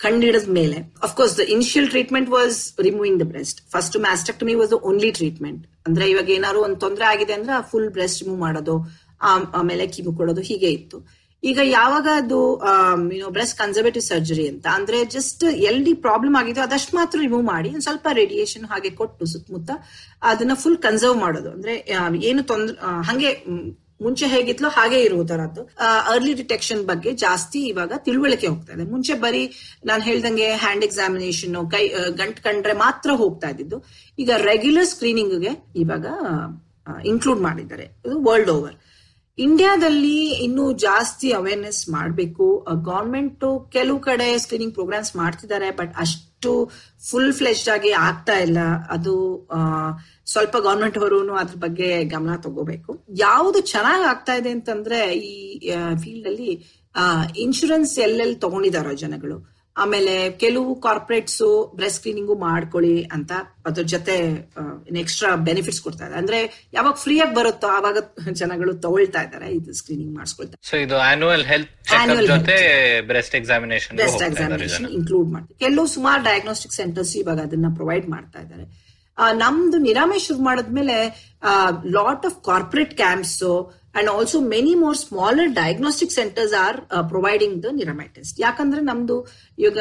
[0.00, 5.10] ಕಂಡಿಡಿದ ಮೇಲೆ of course the initial treatment was removing the breast first mastectomy was the only
[5.10, 8.76] treatment ಅಂದ್ರೆ ಇವಾಗ ಏನಾದ್ರು ಒಂದು ತೊಂದರೆ ಆಗಿದೆ ಅಂದ್ರೆ ಫುಲ್ ಬ್ರೆಸ್ಟ್ ರಿಮೂವ್ ಮಾಡೋದು
[9.22, 10.98] ಆಮ್- ಆಮೇಲೆ ಕಿಮು ಕೊಡೋದು ಹೀಗೆ ಇತ್ತು.
[11.42, 12.38] ಈಗ ಯಾವಾಗ ಅದು
[13.12, 14.66] ಯುನೋ ಬ್ರೆಸ್ಟ್ ಕನ್ಸರ್ವೇಟಿವ್ ಸರ್ಜರಿ ಅಂತ?
[14.72, 19.70] ಅಂದ್ರೆ ಜಸ್ಟ್ ಎಲ್ಲಿ ಪ್ರಾಬ್ಲಮ್ ಆಗಿದೆ ಅದಷ್ಟು ಮಾತ್ರ ರಿಮೂವ್ ಮಾಡಿ, ಒಂದ್ ಸ್ವಲ್ಪ ರೇಡಿಯೇಷನ್ ಹಾಗೆ ಕೊಟ್ಟು ಸುತ್ತಮುತ್ತ
[20.22, 21.50] ಅದನ್ನ ಫುಲ್ ಕನ್ಸರ್ವ್ ಮಾಡೋದು.
[21.50, 21.74] ಅಂದ್ರೆ
[22.22, 23.30] ಏನು ತೊಂದ್ರೆ ಹಂಗೆ
[24.04, 25.62] ಮುಂಚೆ ಹೇಗಿತ್ಲೋ ಹಾಗೆ ಇರುವುದರದ್ದು.
[26.12, 28.84] ಅರ್ಲಿ ಡಿಟೆಕ್ಷನ್ ಬಗ್ಗೆ ಜಾಸ್ತಿ ಇವಾಗ ತಿಳುವಳಿಕೆ ಹೋಗ್ತಾ ಇದೆ.
[28.94, 29.42] ಮುಂಚೆ ಬರೀ
[29.84, 31.84] ನಾನು ಹೇಳ್ದಂಗೆ ಹ್ಯಾಂಡ್ ಎಕ್ಸಾಮಿನೇಷನ್ ಕೈ
[32.22, 33.78] ಗಂಟ್ ಕಂಡ್ರೆ ಮಾತ್ರ ಹೋಗ್ತಾ ಇದ್ದಿದ್ದು.
[34.18, 36.06] ಈಗ ರೆಗ್ಯುಲರ್ ಸ್ಕ್ರೀನಿಂಗ್ಗೆ ಇವಾಗ
[37.12, 37.86] ಇನ್ಕ್ಲೂಡ್ ಮಾಡಿದ್ದಾರೆ.
[38.06, 38.76] ಇದು ವರ್ಲ್ಡ್ ಓವರ್
[39.38, 42.46] ಇಂಡಿಯಾದಲ್ಲಿ ಇನ್ನೂ ಜಾಸ್ತಿ ಅವೇರ್ನೆಸ್ ಮಾಡಬೇಕು.
[42.88, 46.52] ಗವರ್ಮೆಂಟ್ ಕೆಲವು ಕಡೆ ಸ್ಕ್ರೀನಿಂಗ್ ಪ್ರೋಗ್ರಾಮ್ಸ್ ಮಾಡ್ತಿದ್ದಾರೆ ಬಟ್ ಅಷ್ಟು
[47.08, 48.60] ಫುಲ್ ಫ್ಲೆಶ್ಡ್ ಆಗಿ ಆಗ್ತಾ ಇಲ್ಲ.
[48.96, 49.14] ಅದು
[50.32, 52.92] ಸ್ವಲ್ಪ ಗವರ್ಮೆಂಟ್ ಅವರು ಅದ್ರ ಬಗ್ಗೆ ಗಮನ ತಗೋಬೇಕು.
[53.26, 55.00] ಯಾವುದು ಚೆನ್ನಾಗಿ ಆಗ್ತಾ ಇದೆ ಅಂತಂದ್ರೆ
[55.32, 55.34] ಈ
[56.04, 56.52] ಫೀಲ್ಡ್ ಅಲ್ಲಿ
[57.46, 59.36] ಇನ್ಶೂರೆನ್ಸ್ ಎಲ್ಲೆಲ್ಲಿ ತಗೊಂಡಿದಾರೋ ಜನಗಳು.
[59.76, 61.40] ಆಮೇಲೆ ಕೆಲವು ಕಾರ್ಪೊರೇಟ್ಸ್
[61.78, 63.32] ಬ್ರೆಸ್ಟ್ ಸ್ಕ್ರೀನಿಂಗು ಮಾಡ್ಕೊಳ್ಳಿ ಅಂತ
[63.68, 64.14] ಅದ್ರ ಜೊತೆ
[65.02, 66.20] ಎಕ್ಸ್ಟ್ರಾ ಬೆನಿಫಿಟ್ಸ್ ಕೊಡ್ತಾ ಇದ್ದಾರೆ.
[66.20, 66.38] ಅಂದ್ರೆ
[66.76, 67.98] ಯಾವಾಗ ಫ್ರೀ ಆಗಿ ಬರುತ್ತೋ ಆವಾಗ
[68.40, 71.72] ಜನಗಳು ತಗೊಳ್ತಾ ಇದ್ದಾರೆ ಇದು ಸ್ಕ್ರೀನಿಂಗ್ ಮಾಡಿಸ್ಕೊಳ್ತಾರೆ ಸೊ ಇದು ಆನ್ಯುವಲ್ ಹೆಲ್ತ್
[72.32, 72.56] ಜೊತೆ
[73.10, 75.58] breast examination breast examination include ಮಾಡ್ತಾರೆ.
[75.66, 78.66] ಕೆಲವು ಸುಮಾರು ಡಯಾಗ್ನೋಸ್ಟಿಕ್ ಸೆಂಟರ್ಸ್ ಇವಾಗ ಅದನ್ನ ಪ್ರೊವೈಡ್ ಮಾಡ್ತಾ ಇದ್ದಾರೆ.
[79.18, 81.26] ನಮ್ದು ನಿರಾಮೆ ಶುರು ಮಾಡಿದ್ಮೇಲೆ
[81.84, 83.42] lot of corporate camps
[83.94, 89.26] and also many more smaller diagnostic centres are providing the Niramai test ಯಾಕಂದ್ರೆ ನಮ್ದು
[89.58, 89.78] ಇವಾಗ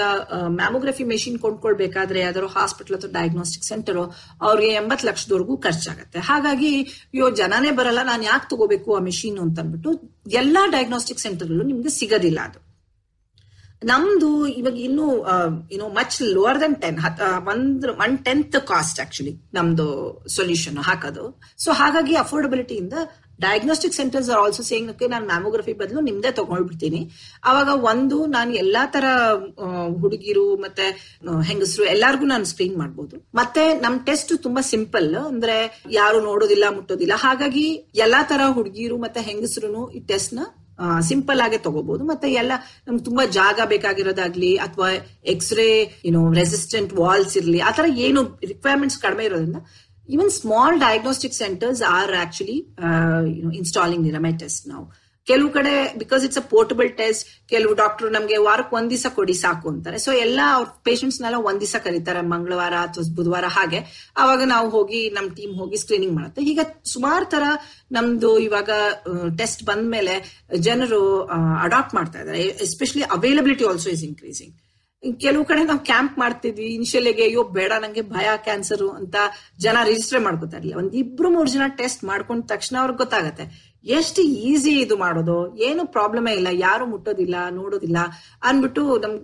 [0.47, 3.97] ಮ್ಯಾಮೋಗ್ರಫಿ ಮೆಷಿನ್ ಕೊಂಡ್ಕೊಳ್ಬೇಕಾದ್ರೆ ಯಾವ್ದಾದ್ರು ಹಾಸ್ಪಿಟಲ್ ಅಥವಾ ಡಯಾಗ್ನೋಸ್ಟಿಕ್ ಸೆಂಟರ್
[4.41, 6.19] ಅವ್ರಿಗೆ ಎಂಬತ್ ಲಕ್ಷದವರೆಗೂ ಖರ್ಚಾಗತ್ತೆ.
[6.19, 11.89] ಹಾಗಾಗಿ, ಅಯ್ಯೋ, ಜನನೇ ಬರಲ್ಲ, ನಾನು ಯಾಕೆ ತಗೋಬೇಕು ಆ ಮೆಷಿನ್ ಅಂತ ಅಂದ್ಬಿಟ್ಟು ಎಲ್ಲಾ ಡಯಾಗ್ನೋಸ್ಟಿಕ್ ಸೆಂಟರ್ಗಳು ನಿಮ್ಗೆ
[11.89, 12.72] ಸಿಗೋದಿಲ್ಲ ಅದು.
[13.91, 15.07] ನಮ್ದು ಇವಾಗ ಇನ್ನು
[15.73, 16.97] you know much lower than ten
[17.51, 19.87] ಒಂದ್ ಒನ್ ಟೆಂತ್ ಕಾಸ್ಟ್ ಆಕ್ಚುಲಿ ನಮ್ದು
[20.37, 21.25] ಸೊಲ್ಯೂಷನ್ ಹಾಕೋದು.
[21.63, 22.93] ಸೊ ಹಾಗಾಗಿ ಅಫೋರ್ಡಬಿಲಿಟಿಯಿಂದ
[23.43, 27.01] diagnostic centres are also saying okay ನಾನು ಮ್ಯಾಮೋಗ್ರಫಿ ಬದಲು ನಿಮ್ದೇ ತಗೊಂಡ್ಬಿಡ್ತೀನಿ.
[27.49, 29.05] ಅವಾಗ ಒಂದು, ನಾನು ಎಲ್ಲಾ ತರ
[30.01, 30.85] ಹುಡುಗಿರು ಮತ್ತೆ
[31.49, 33.15] ಹೆಂಗಸರು ಎಲ್ಲಾರ್ಗು ನಾನು ಸ್ಕ್ರೀನ್ ಮಾಡ್ಬೋದು.
[33.39, 35.57] ಮತ್ತೆ ನಮ್ ಟೆಸ್ಟ್ ತುಂಬಾ ಸಿಂಪಲ್ ಅಂದ್ರೆ
[35.99, 37.17] ಯಾರು ನೋಡೋದಿಲ್ಲ, ಮುಟ್ಟೋದಿಲ್ಲ.
[37.25, 37.65] ಹಾಗಾಗಿ
[38.05, 40.39] ಎಲ್ಲಾ ತರ ಹುಡುಗಿರು ಮತ್ತೆ ಹೆಂಗಸರು ಈ ಟೆಸ್ಟ್ನ
[41.01, 42.51] ಸಿಂಪಲ್ ಆಗಿ ತಗೋಬಹುದು ಮತ್ತೆ ಎಲ್ಲ
[42.87, 44.89] ನಮ್ಗೆ ತುಂಬಾ ಜಾಗ ಬೇಕಾಗಿರೋದಾಗ್ಲಿ, ಅಥವಾ
[45.25, 49.55] ಎಕ್ಸ್ರೇ ಏನೋ ರೆಸಿಸ್ಟೆಂಟ್ ವಾಲ್ಸ್ ಇರ್ಲಿ ಆತರ ಏನು ರಿಕ್ವೈರ್ಮೆಂಟ್ಸ್ ಕಡಿಮೆ ಇರೋದ್ರಿಂದ
[50.09, 52.67] even small diagnostic centres are actually
[53.57, 58.75] installing Niramai test ನಾವು ಕೆಲವು ಕಡೆ because it's a portable test ಕೆಲವು ಡಾಕ್ಟರ್ ನಮ್ಗೆ ವಾರಕ್ಕೆ
[58.75, 59.97] ಒಂದ್ ದಿವಸ ಕೊಡಿ ಸಾಕು ಅಂತಾರೆ.
[60.05, 63.79] ಸೊ ಎಲ್ಲ ಅವ್ರ ಪೇಷಂಟ್ಸ್ ನೆಲ್ಲ ಒಂದ್ ದಿವಸ ಕರೀತಾರೆ, ಮಂಗಳವಾರ ಅಥವಾ ಬುಧವಾರ ಹಾಗೆ.
[64.17, 66.41] ಅವಾಗ ನಾವು ಹೋಗಿ ನಮ್ ಟೀಮ್ ಹೋಗಿ ಸ್ಕ್ರೀನಿಂಗ್ ಮಾಡುತ್ತೆ.
[66.41, 66.59] ಈಗ
[66.93, 67.43] ಸುಮಾರು ತರ
[67.91, 68.69] ನಮ್ದು ಇವಾಗ
[69.41, 70.15] ಟೆಸ್ಟ್ ಬಂದ ಮೇಲೆ
[70.59, 71.01] ಜನರು
[71.65, 74.53] ಅಡಾಪ್ಟ್ ಮಾಡ್ತಾ ಇದ್ದಾರೆ especially availability also is increasing
[75.23, 79.15] ಕೆಲವು ಕಡೆ ನಾವು ಕ್ಯಾಂಪ್ ಮಾಡ್ತಿದ್ವಿ ಇನಿಷಿಯಲ್ಗೆ ಅಯ್ಯೋ, ಬೇಡ, ನಂಗೆ ಭಯ ಕ್ಯಾನ್ಸರ್ ಅಂತ
[79.59, 80.77] ಜನ ರಿಜಿಸ್ಟರ್ ಮಾಡ್ಕೋತಾ ಇರ್ಲಿಲ್ಲ.
[80.81, 83.45] ಒಂದ್ ಇಬ್ರು ಮೂರ್ ಜನ ಟೆಸ್ಟ್ ಮಾಡ್ಕೊಂಡ ತಕ್ಷಣ ಅವ್ರಿಗೆ ಗೊತ್ತಾಗತ್ತೆ.
[83.97, 85.37] ಎಷ್ಟು ಈಸಿ ಇದು ಮಾಡೋದು?
[85.67, 87.97] ಏನು ಪ್ರಾಬ್ಲಮೇ ಇಲ್ಲ, ಯಾರು ಮುಟ್ಟೋದಿಲ್ಲ, ನೋಡೋದಿಲ್ಲ
[88.49, 89.15] ಅನ್ಬಿಟ್ಟು ನಮ್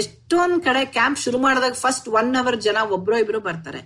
[0.00, 3.80] ಎಷ್ಟೊಂದ್ ಕಡೆ ಕ್ಯಾಂಪ್ ಶುರು ಮಾಡಿದಾಗ ಫಸ್ಟ್ ಒನ್ ಅವರ್ ಜನ ಒಬ್ರೋ ಇಬ್ರು ಬರ್ತಾರೆ.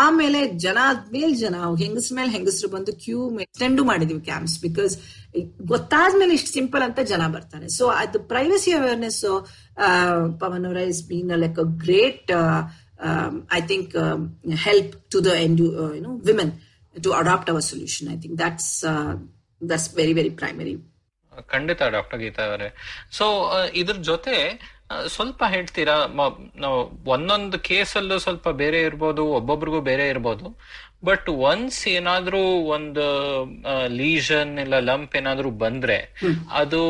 [0.00, 4.94] ಆಮೇಲೆ ಜನ ಆದ್ಮೇಲೆ ಜನ, ಹೆಂಗಸ್ ಮೇಲೆ ಹೆಂಗಸರು ಬಂದು ಕ್ಯೂ ಎಕ್ಸ್ಟೆಂಡು ಮಾಡಿದೀವಿ ಕ್ಯಾಂಪ್ಸ್ ಬಿಕಾಸ್
[5.72, 7.66] ಗೊತ್ತಾದ್ಮೇಲೆ ಇಷ್ಟು ಸಿಂಪಲ್ ಅಂತ ಜನ ಬರ್ತಾರೆ.
[7.78, 9.22] ಸೊ ಅದು ಪ್ರೈವಸಿ ಅವೇರ್ನೆಸ್
[10.42, 12.32] ಪವನ್ ಅವರ is been like a great
[13.58, 13.94] I think
[14.66, 15.68] help to the end you
[16.30, 16.52] women
[16.96, 18.70] to adapt our solution I think that's
[19.60, 20.74] that's very very primary
[21.48, 22.66] ಖಂಡಿತ doctor Geetha ಅವರೇ.
[23.12, 23.24] So
[23.74, 24.34] ಇದ್ರ ಜೊತೆ
[25.06, 25.94] ಸ್ವಲ್ಪ ಹೇಳ್ತೀರಾ
[26.56, 30.46] ನಾವು ಒಂದೊಂದು ಕೇಸಲ್ಲೂ ಸ್ವಲ್ಪ ಬೇರೆ ಇರ್ಬೋದು ಒಬ್ಬೊಬ್ರಿಗೂ ಬೇರೆ ಇರ್ಬೋದು
[31.04, 32.42] ಬಟ್ ಒನ್ಸ್ ಏನಾದ್ರೂ
[32.76, 33.04] ಒಂದು
[33.96, 35.96] ಲೀಷನ್ ಇಲ್ಲ ಲಂಪ್ ಏನಾದ್ರೂ ಬಂದ್ರೆ
[36.52, 36.82] ಅದು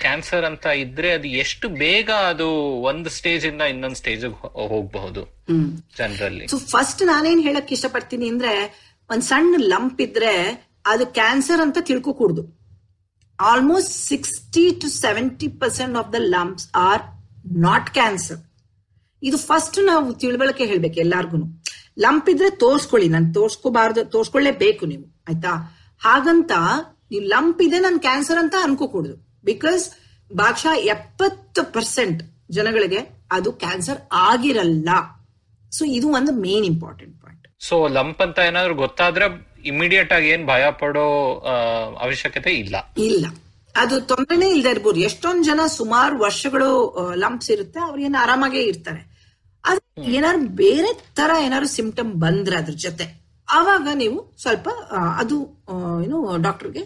[0.00, 2.48] ಕ್ಯಾನ್ಸರ್ ಅಂತ ಇದ್ರೆ ಅದು ಎಷ್ಟು ಬೇಗ ಅದು
[2.82, 4.26] ಒಂದು ಸ್ಟೇಜ್ ಇಂದ ಇನ್ನೊಂದು ಸ್ಟೇಜ್
[4.68, 5.22] ಹೋಗಬಹುದು.
[5.98, 8.52] ಜನರಲ್ಲಿ ಸೊ ಫಸ್ಟ್ ನಾನೇನ್ ಹೇಳಕ್ ಇಷ್ಟಪಡ್ತೀನಿ ಅಂದ್ರೆ
[9.10, 10.34] ಒಂದ್ ಸಣ್ಣ ಲಂಪ್ ಇದ್ರೆ
[10.84, 12.42] ಅದು ಕ್ಯಾನ್ಸರ್ ಅಂತ ತಿಳ್ಕೊಕೂಡ್ದು.
[13.38, 17.02] Almost sixty to seventy percent of the lumps are
[17.66, 18.40] not cancer
[19.22, 21.38] ಇದು ಫಸ್ಟ್ ನಾವು ತಿಳುವಳಿಕೆ ಹೇಳ್ಬೇಕು ಎಲ್ಲಾರ್ಗು
[22.04, 25.52] ಲಂಪ್ ಇದ್ರೆ ತೋರ್ಸ್ಕೊಳ್ಳಿ, ನಾನು ತೋರ್ಸ್ಕೋಬಾರ್ದು, ತೋರ್ಸ್ಕೊಳ್ಳೇಬೇಕು ನೀವು, ಆಯ್ತಾ?
[26.06, 26.52] ಹಾಗಂತ
[27.10, 29.16] ನೀವು ಲಂಪ್ ಇದೆ ನನ್ ಕ್ಯಾನ್ಸರ್ ಅಂತ ಅನ್ಕೋಕೂಡುದು.
[29.50, 29.84] ಬಿಕಾಸ್
[30.30, 32.20] ಭಾಗಶಃ ಎಪ್ಪತ್ತು ಪರ್ಸೆಂಟ್
[32.56, 33.00] ಜನಗಳಿಗೆ
[33.36, 34.88] ಅದು ಕ್ಯಾನ್ಸರ್ ಆಗಿರಲ್ಲ.
[35.72, 39.26] ಸೊ ಇದು ಒಂದು main important point so lump ಅಂತ ಏನಾದ್ರು ಗೊತ್ತಾದ್ರೆ
[39.66, 41.34] ಇಮಿಡಿಯೇಟ್ ಆಗಿ ಏನ್ ಭಯ ಪಡೋ
[42.00, 42.76] ಅವಶ್ಯಕತೆ ಇಲ್ಲ.
[42.98, 43.26] ಇಲ್ಲ.
[43.76, 45.00] ಅದು ತೊಂದರೆನೇ ಇಲ್ದೇ ಇರ್ಬೋದು.
[45.00, 46.70] ಎಷ್ಟೊಂದ್ ಜನ ಸುಮಾರು ವರ್ಷಗಳು
[47.14, 49.02] ಲಂಪ್ಸ್ ಇರುತ್ತೆ ಅವ್ರು ಏನು ಆರಾಮಾಗೇ ಇರ್ತಾರೆ.
[49.64, 53.22] ಆದ್ರೆ ಏನಾದ್ರು ಬೇರೆ ತರ ಏನಾದ್ರು ಸಿಂಪ್ಟಮ್ ಬಂದ್ರೆ ಅದ್ರ ಜೊತೆ.
[53.50, 54.68] ಆವಾಗ ನೀವು ಸ್ವಲ್ಪ
[55.18, 55.36] ಅದು
[56.04, 56.82] ಏನು ಡಾಕ್ಟರ್ಗೆ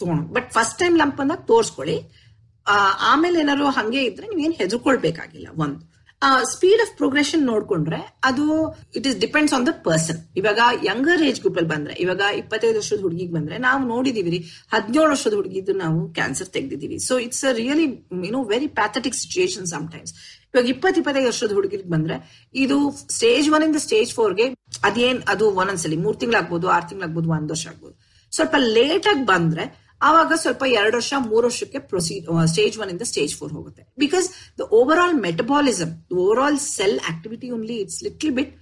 [0.00, 1.96] ತಗೊಂಡು ಬಟ್ ಫಸ್ಟ್ ಟೈಮ್ ಲಂಪ್ ಅಂದಾಗ ತೋರಿಸ್ಕೊಳ್ಳಿ.
[3.00, 5.48] ಆಮೇಲೆ ಏನಾದ್ರು ಹಂಗೆ ಇದ್ರೆ ನೀವೇನು ಹೆದರ್ಕೊಳ್ಬೇಕಾಗಿಲ್ಲ.
[5.56, 5.95] ಒಂದು.
[6.52, 8.44] ಸ್ಪೀಡ್ ಆಫ್ ಪ್ರೋಗ್ರೆಷನ್ ನೋಡ್ಕೊಂಡ್ರೆ ಅದು
[8.94, 13.00] it is depends on the person ಇವಾಗ ಯಂಗರ್ ಏಜ್ ಗ್ರೂಪ್ ಅಲ್ಲಿ ಬಂದ್ರೆ, ಇವಾಗ ಇಪ್ಪತ್ತೈದು ವರ್ಷದ
[13.00, 14.40] ಹುಡುಗಿಗೆ ಬಂದ್ರೆ ನಾವು ನೋಡಿದೀವಿ
[14.74, 16.98] ಹದಿನೇಳು ವರ್ಷದ ಹುಡುಗಿದ್ದು ನಾವು cancer ತೆಗ್ದಿದೀವಿ.
[16.98, 17.86] So it's a really
[18.26, 20.14] you know very pathetic situation times
[20.54, 22.16] ಇವಾಗ ಇಪ್ಪತ್ ಇಪ್ಪತ್ತೈದು ವರ್ಷದ ಹುಡುಗಿಗೆ ಬಂದ್ರೆ,
[22.54, 22.76] ಇದು
[23.16, 24.46] ಸ್ಟೇಜ್ ಒನ್ ಇಂದ ಸ್ಟೇಜ್ ಫೋರ್ಗೆ
[24.82, 27.96] ಅದೇನ್, ಅದು ಒಂದೊಂದ್ಸಲಿ ಮೂರ್ ತಿಂಗಳಾಗ್ಬೋದು, ಆರ್ ತಿಂಗಳಾಗ್ಬೋದು, ಒಂದ್ ವರ್ಷ ಆಗ್ಬೋದು
[28.32, 33.52] ಸ್ವಲ್ಪ ಲೇಟ್ ಬಂದ್ರೆ ಆವಾಗ ಸ್ವಲ್ಪ ಎರಡು ವರ್ಷ, ಮೂರು ವರ್ಷಕ್ಕೆ ಪ್ರೊಸೀಡ್ ಸ್ಟೇಜ್ ಒನ್ ಇಂದ ಸ್ಟೇಜ್ ಫೋರ್
[33.58, 33.82] ಹೋಗುತ್ತೆ.
[34.04, 34.26] Because
[34.60, 35.92] the over all metabolism
[36.24, 38.52] over all cell activity only it's little bit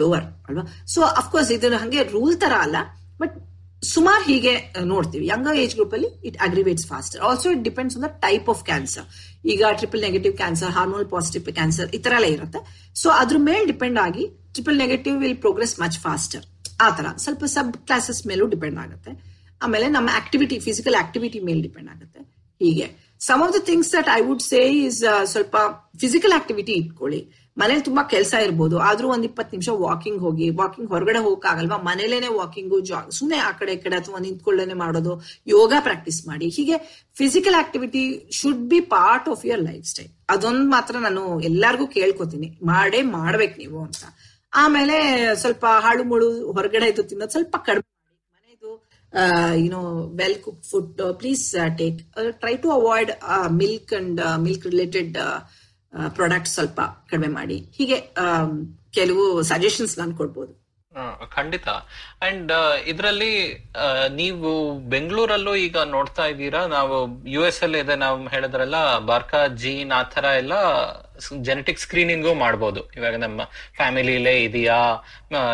[0.00, 0.64] lower ಅಲ್ವಾ
[0.94, 2.76] ಸೊ ಅಫ್ಕೋರ್ಸ್ ಇದನ್ನ ಹಂಗೆ ರೂಲ್ ತರ ಅಲ್ಲ
[3.22, 3.36] ಬಟ್
[3.82, 4.52] ಸುಮಾರು ಹೀಗೆ
[4.90, 5.24] ನೋಡ್ತೀವಿ.
[5.32, 9.06] ಯಂಗರ್ ಏಜ್ ಗ್ರೂಪ್ ಅಲ್ಲಿ it aggravates faster also it depends on the type of cancer
[9.52, 12.60] ಈಗ triple negative cancer hormone positive cancer ಈ ತರ ಎಲ್ಲ ಇರುತ್ತೆ.
[13.02, 14.24] ಸೊ ಅದ್ರ ಮೇಲೆ ಡಿಪೆಂಡ್ ಆಗಿ
[14.56, 16.44] triple negative will progress much faster
[16.86, 17.06] ಆ ತರ.
[17.24, 19.12] ಸ್ವಲ್ಪ ಸಬ್ ಕ್ಲಾಸಸ್ ಮೇಲೂ ಡಿಪೆಂಡ್ ಆಗುತ್ತೆ.
[19.62, 22.20] ಆಮೇಲೆ ನಮ್ಮ ಆಕ್ಟಿವಿಟಿ ಫಿಸಿಕಲ್ ಆಕ್ಟಿವಿಟಿ ಮೇಲೆ ಡಿಪೆಂಡ್ ಆಗುತ್ತೆ.
[22.60, 23.16] ಹೀಗೆ.
[23.20, 25.56] Some of the things that I would say is ಸ್ವಲ್ಪ
[26.00, 27.20] ಫಿಸಿಕಲ್ ಆಕ್ಟಿವಿಟಿ ಇಟ್ಕೊಳ್ಳಿ.
[27.58, 28.78] ಮನೇಲಿ ತುಂಬಾ ಕೆಲಸ ಇರ್ಬೋದು.
[28.78, 31.76] ಆದ್ರೂ ಒಂದ್ ಇಪ್ಪತ್ತು ನಿಮಿಷ ವಾಕಿಂಗ್ ಹೋಗಿ ವಾಕಿಂಗ್ ಹೊರಗಡೆ ಹೋಗಕ್ಕಾಗಲ್ವಾ?
[31.76, 36.48] ಮನೇಲೇನೆ ವಾಕಿಂಗು ಜಾಗ್ ಸುಮ್ನೆ ಆ ಕಡೆ, ಈ ಕಡೆ ಅಥವಾ ನಿಂತ್ಕೊಳ್ಳೇನೆ ಮಾಡೋದು, ಯೋಗ ಪ್ರಾಕ್ಟೀಸ್ ಮಾಡಿ.
[36.48, 36.78] ಹೀಗೆ
[37.14, 42.58] physical activity should be part of your lifestyle ಅದೊಂದ್ ಮಾತ್ರ ನಾನು ಎಲ್ಲಾರ್ಗೂ ಕೇಳ್ಕೊತೀನಿ.
[42.62, 44.04] ಮಾಡೇ ಮಾಡ್ಬೇಕು ನೀವು ಅಂತ.
[44.54, 44.96] ಆಮೇಲೆ
[45.34, 47.88] ಸ್ವಲ್ಪ ಹಾಳು ಮುಳು ಹೊರಗಡೆ ಇದು ತಿನ್ನೋದು ಸ್ವಲ್ಪ ಕಡಿಮೆ
[49.14, 49.80] uh, you know
[50.18, 51.44] well cooked food please
[51.80, 51.98] take
[52.30, 53.12] try to avoid
[53.60, 55.18] milk and milk related
[56.08, 57.58] product ಸ್ವಲ್ಪ ಕಡಿಮೆ ಮಾಡಿ.
[57.76, 60.52] ಹೀಗೆ ಆಮ್, ಕೆಲವು ಸಜೆಷನ್ಸ್ ನಾನು ಕೊಡ್ಬೋದು.
[61.34, 61.68] ಖಂಡಿತ.
[62.22, 62.52] ಅಂಡ್
[62.86, 63.32] ಇದರಲ್ಲಿ
[64.14, 66.66] ನೀವು ಬೆಂಗಳೂರಲ್ಲೂ ಈಗ ನೋಡ್ತಾ ಇದ್ದೀರಾ?
[66.66, 66.96] ನಾವು
[67.28, 70.52] ಯು ಎಸ್ ಅಲ್ಲಿ ಇದೆ ನಾವು ಹೇಳಿದ್ರಲ್ಲ ಬಾರ್ಕಾ ಜೀನ್ ಆ ತರ ಎಲ್ಲ
[71.42, 72.82] ಜೆನೆಟಿಕ್ ಸ್ಕ್ರೀನಿಂಗು ಮಾಡ್ಬೋದು.
[72.96, 73.40] ಇವಾಗ ನಮ್ಮ
[73.76, 74.80] ಫ್ಯಾಮಿಲಿಲೇ ಇದೆಯಾ?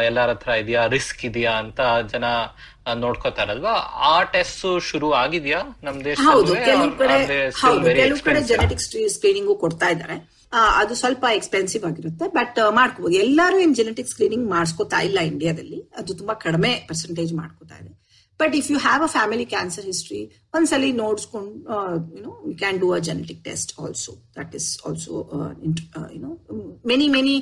[0.05, 0.87] ಎಲ್ಲರತ್ರ ಇದೆಯಾ?
[0.87, 1.53] ರಿಸ್ಕ್ ಇದೆಯಾ?
[1.53, 1.81] ಅಂತ
[2.13, 2.25] ಜನ
[2.95, 3.72] ನೋಡ್ಕೋತಾರಲ್ವಾ?
[4.11, 5.78] ಆ ಟೆಸ್ಟ್ ಶುರು ಆಗಿದ್ಯಾ?
[5.82, 7.16] ನಮ್ ದೇಶದಲ್ಲಿ ಕೆಲವು ಕಡೆ
[7.62, 8.80] ಹೌದು ಕೆಲವು ಕಡೆ ಜೆನೆಟಿಕ್
[9.11, 10.37] ಸ್ಕ್ರೀನಿಂಗ್ ಕೊಡ್ತಾ ಇದ್ದಾರೆ.
[10.53, 16.34] ಅದು ಸ್ವಲ್ಪ ಎಕ್ಸ್ಪೆನ್ಸಿವ್ ಆಗಿರುತ್ತೆ ಬಟ್ ಮಾಡ್ಕೋಬಹುದು ಎಲ್ಲರೂ ಏನ್ ಜೆನೆಟಿಕ್ ಸ್ಕ್ರೀನಿಂಗ್ ಮಾಡಿಸ್ಕೋತಾ ಇಲ್ಲ ಇಂಡಿಯಾದಲ್ಲಿ ಅದು ತುಂಬಾ
[16.34, 17.93] ಕಡಿಮೆ ಪರ್ಸೆಂಟೇಜ್ ಮಾಡ್ಕೋತಾ ಇದೆ.
[18.41, 20.20] But if you have a family cancer history
[20.57, 21.53] ಒಂದ್ಸಲಿ ನೋಡ್ಸ್ಕೊಂಡು
[22.16, 25.12] you know you can do a genetic test also that is also
[26.16, 26.30] you know
[26.93, 27.37] many many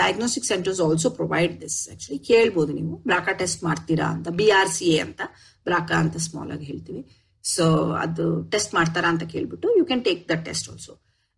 [0.00, 2.94] diagnostic centers also provide this actually ಕೇಳ್ಬೋದು ನೀವು.
[3.10, 5.20] BRCA test ಮಾಡ್ತೀರಾ ಅಂತ B R C A ಅಂತ,
[5.68, 7.02] BRCA ಅಂತ small ಆಗಿ ಹೇಳ್ತೀವಿ.
[7.44, 7.64] So
[8.04, 10.94] ಅದು test ಮಾಡ್ತಾರಾ ಅಂತ ಕೇಳ್ಬಿಟ್ಟು you can take the test also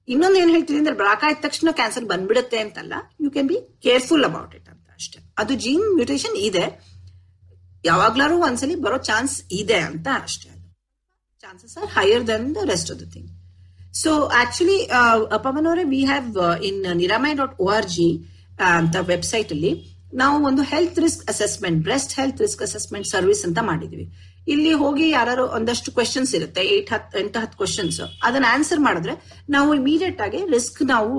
[0.09, 4.55] ಇನ್ನೊಂದು ಏನು ಹೇಳ್ತೀನಿ ಅಂದ್ರೆ, ಬ್ರಾಕಾ ಇದ್ದ ತಕ್ಷಣ ಕ್ಯಾನ್ಸರ್ ಬಂದ್ಬಿಡುತ್ತೆ ಅಂತಲ್ಲ you can be careful about
[4.59, 5.19] it ಅಂತ ಅಷ್ಟೇ.
[5.43, 6.65] ಅದು ಜೀನ್ ಮ್ಯೂಟೇಶನ್ ಇದೆ.
[7.85, 10.67] ಯಾವಾಗ್ಲಾರು ಒಂದ್ಸಲಿ ಬರೋ ಚಾನ್ಸ್ ಇದೆ ಅಂತ ಅಷ್ಟೇ ಅದು.
[11.45, 13.29] Chances are higher than the rest of the thing
[13.95, 14.11] so
[14.41, 14.79] actually
[15.45, 16.29] Pavan ಅವರೇ we have
[16.69, 18.09] in Niramai dot O R G
[18.73, 19.73] ಅಂತ ವೆಬ್ಸೈಟ್ ಅಲ್ಲಿ
[20.15, 24.05] ನಾವು ಒಂದು health risk assessment breast health risk assessment service ಅಂತ ಮಾಡಿದ್ವಿ.
[24.47, 29.15] ಇಲ್ಲಿ ಹೋಗಿ ಯಾರು ಒಂದಷ್ಟು ಕ್ವೆಶನ್ಸ್ ಇರುತ್ತೆ ಏಟ್ ಹತ್ ಎಂಟು ಹತ್ತು ಕ್ವೆಶನ್ಸ್ ಅದನ್ನ ಆನ್ಸರ್ ಮಾಡಿದ್ರೆ
[29.49, 31.13] ನಾವು ಇಮಿಡಿಯೇಟ್ ಆಗಿ ರಿಸ್ಕ್ ನಾವು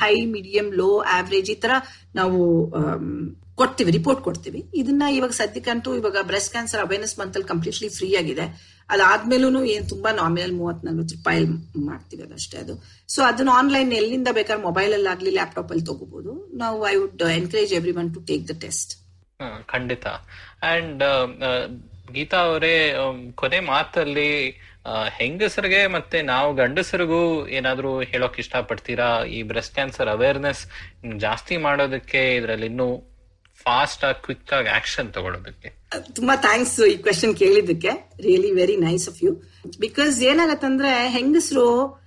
[0.00, 1.72] ಹೈ ಮೀಡಿಯಂ ಲೋ ಆವ್ರೇಜ್ ಈ ತರ
[2.14, 2.38] ನಾವು
[2.80, 3.08] ಆಮ್,
[3.60, 4.60] ಕೊಡ್ತೀವಿ ರಿಪೋರ್ಟ್ ಕೊಡ್ತೀವಿ.
[4.80, 8.46] ಇದನ್ನ ಇವಾಗ ಸದ್ಯಕ್ಕಂತೂ ಇವಾಗ ಬ್ರೆಸ್ಟ್ ಕ್ಯಾನ್ಸರ್ ಅವೇರ್ನೆಸ್ ಮಂತ್ ಅಲ್ಲಿ ಕಂಪ್ಲೀಟ್ಲಿ ಫ್ರೀ ಆಗಿದೆ.
[8.88, 11.44] ಅದಾದ್ಮೇಲೂ ಏನ್ ತುಂಬಾ ನಾಮಿನಲ್ ಮೂವತ್ ನಲ್ವತ್ತು ರೂಪಾಯಿ
[11.88, 12.74] ಮಾಡ್ತೀವಿ ಅದಷ್ಟೇ ಅದು.
[13.14, 16.32] ಸೊ ಅದನ್ನ ಆನ್ಲೈನ್ ಎಲ್ಲಿಂದ ಬೇಕಾದ್ರೆ ಮೊಬೈಲ್ ಅಲ್ಲಿ ಆಗ್ಲಿ ಲ್ಯಾಪ್ಟಾಪ್ ಅಲ್ಲಿ ತಗೋಬಹುದು
[16.62, 18.92] ನಾವು I would encourage everyone to take the test
[19.72, 20.06] ಖಂಡಿತ.
[20.72, 21.02] ಅಂಡ್
[22.16, 22.74] ಗೀತಾ ಅವರೇ
[23.40, 24.30] ಕೊನೆ ಮಾತಲ್ಲಿ
[25.18, 27.20] ಹೆಂಗಸರಿಗೆ ಮತ್ತೆ ನಾವು ಗಂಡಸರಿಗೂ
[27.58, 29.08] ಏನಾದ್ರೂ ಹೇಳೋಕ್ ಇಷ್ಟಪಡ್ತೀರಾ?
[29.36, 30.62] ಈ ಬ್ರೆಸ್ಟ್ ಕ್ಯಾನ್ಸರ್ ಅವೇರ್ನೆಸ್
[31.24, 32.88] ಜಾಸ್ತಿ ಮಾಡೋದಕ್ಕೆ ಇದ್ರಲ್ಲಿ ಇನ್ನೂ
[33.66, 35.86] ಫಾಸ್ಟ್ ಆಗಿ ಕ್ವಿಕ್ ಆಗಿ ಆಕ್ಷನ್ ತಗೊಳೋದಕ್ಕೆ.
[36.12, 37.88] ತುಂಬಾ ಥ್ಯಾಂಕ್ಸ್ ಈ ಕ್ವೆಶನ್ ಕೇಳಿದ್ದಕ್ಕೆ.
[38.20, 39.32] Really very nice of you
[39.80, 42.00] because ಏನಾಗತ್ತಂದ್ರೆ, ಹೆಂಗಸರು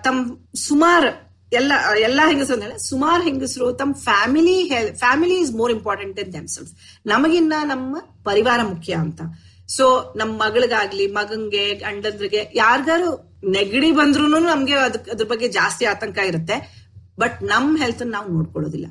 [0.00, 6.32] ತಮ್ ಸುಮಾರು ಎಲ್ಲ, ಎಲ್ಲಾ ಹೆಂಗಸರು ಅಂದ್ರೆ, ಸುಮಾರು ಹೆಂಗಸರು ತಮ್ಮ family family is more important than
[6.32, 6.72] themselves
[7.06, 9.20] ನಮಗಿನ್ನ ನಮ್ಮ ಪರಿವಾರ ಮುಖ್ಯ ಅಂತ.
[9.68, 16.86] ಸೊ ನಮ್ ಮಗಳಿಗಾಗ್ಲಿ, ಮಗಂಗೆ, ಗಂಡಂದ್ರಿಗೆ, ಯಾರ್ಗಾರು ನೆಗಡಿ ಬಂದ್ರು ನಮ್ಗೆ ಅದ್ರ ಬಗ್ಗೆ ಜಾಸ್ತಿ ಆತಂಕ ಇರುತ್ತೆ.
[17.18, 18.86] ಬಟ್ ನಮ್ ಹೆಲ್ತ್ ನಾವು ನೋಡ್ಕೊಳ್ಳೋದಿಲ್ಲ.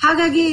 [0.00, 0.46] ಹಾಗಾಗಿ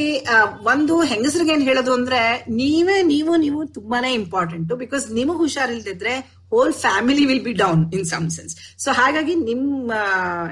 [0.63, 6.13] ಒಂದು ಹೆಂಗಸರಿಗೆ ಏನ್ ಹೇಳೋದು ಅಂದ್ರೆ, ನೀವೇ, ನೀವು ನೀವು ತುಂಬಾನೇ ಇಂಪಾರ್ಟೆಂಟ್ ಬಿಕಾಸ್ ನಿಮಗ್ ಹುಷಾರಿಲ್ದಿದ್ರೆ
[6.49, 9.91] whole family will be down in some sense so ಹಾಗಾಗಿ ನಿಮ್ಮ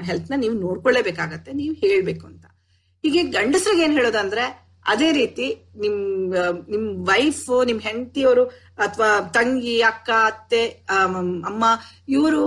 [0.00, 2.44] ಹೆಲ್ತ್ನ ನೀವು ನೋಡ್ಕೊಳ್ಳೇಬೇಕಾಗತ್ತೆ, ನೀವು ಹೇಳ್ಬೇಕು ಅಂತ.
[3.04, 4.44] ಹೀಗೆ ಗಂಡಸರಿಗೆ ಏನ್ ಹೇಳೋದಂದ್ರೆ
[4.86, 5.98] ಅದೇ ರೀತಿ ನಿಮ್
[6.68, 8.44] ನಿಮ್ ವೈಫ್ ನಿಮ್ ಹೆಂಡತಿಯವರು
[8.78, 10.62] ಅಥವಾ ತಂಗಿ, ಅಕ್ಕ, ಅತ್ತೆ
[11.44, 11.64] ಅಮ್ಮ,
[12.08, 12.42] ಇವರು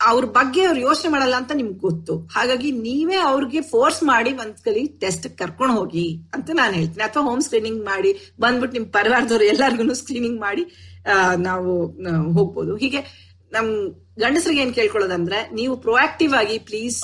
[0.00, 2.14] ಅವ್ರ ಬಗ್ಗೆ ಅವ್ರು ಯೋಚನೆ ಮಾಡಲ್ಲ ಅಂತ ನಿಮ್ಗೆ ಗೊತ್ತು.
[2.34, 7.04] ಹಾಗಾಗಿ ನೀವೇ ಅವ್ರಿಗೆ ಫೋರ್ಸ್ ಮಾಡಿ ಒಂದ್ಸಲಿ ಟೆಸ್ಟ್ ಕರ್ಕೊಂಡು ಹೋಗಿ ಅಂತ ನಾನು ಹೇಳ್ತೀನಿ.
[7.08, 8.10] ಅಥವಾ ಹೋಮ್ ಸ್ಕ್ರೀನಿಂಗ್ ಮಾಡಿ
[8.44, 10.64] ಬಂದ್ಬಿಟ್ಟು ನಿಮ್ ಪರಿವಾರದವ್ರು ಎಲ್ಲಾರ್ಗು ಸ್ಕ್ರೀನಿಂಗ್ ಮಾಡಿ
[11.48, 11.70] ನಾವು
[12.38, 12.74] ಹೋಗ್ಬೋದು.
[12.82, 13.00] ಹೀಗೆ
[13.52, 13.68] ನಮ್
[14.22, 17.00] ಗಂಡಸರಿಗೆ ಏನ್ ಕೇಳ್ಕೊಳ್ಳೋದಂದ್ರೆ, ನೀವು ಪ್ರೊಆಕ್ಟಿವ್ ಆಗಿ please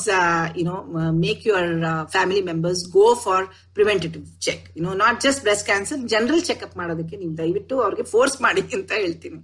[0.61, 0.76] you know
[1.24, 1.72] make your
[2.14, 3.47] family members go for
[3.78, 8.64] preventative check you know not just breast cancer general checkup ಮಾಡೋದಕ್ಕೆ ನೀವು ದಯವಿಟ್ಟು ಅವ್ರಿಗೆ ಫೋರ್ಸ್ ಮಾಡಿ
[8.78, 9.40] ಅಂತ ಹೇಳ್ತೀನಿ.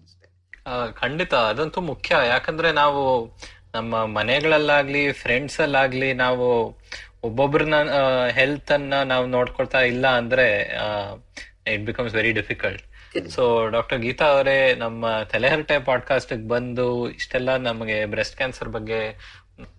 [1.00, 1.34] ಖಂಡಿತ.
[1.34, 2.16] ಅದಂತೂ ಮುಖ್ಯ.
[2.28, 3.32] ಯಾಕಂದ್ರೆ ನಾವು
[3.74, 6.76] ನಮ್ಮ ಮನೆಗಳಲ್ಲಾಗ್ಲಿ ಫ್ರೆಂಡ್ಸ್ ಅಲ್ಲಾಗ್ಲಿ ನಾವು
[7.22, 7.74] ಒಬ್ಬೊಬ್ರನ್ನ
[8.26, 10.76] ಹೆಲ್ತ್ ಅನ್ನ ನಾವು ನೋಡ್ಕೊಳ್ತಾ ಇಲ್ಲ ಅಂದ್ರೆ
[11.66, 12.84] it becomes very difficult
[13.28, 19.16] so doctor Geeta ಅವರೇ ನಮ್ಮ ತಲೆಹರಟೆ ಪಾಡ್ಕಾಸ್ಟ್ ಬಂದು ಇಷ್ಟೆಲ್ಲ ನಮಗೆ ಬ್ರೆಸ್ಟ್ ಕ್ಯಾನ್ಸರ್ ಬಗ್ಗೆ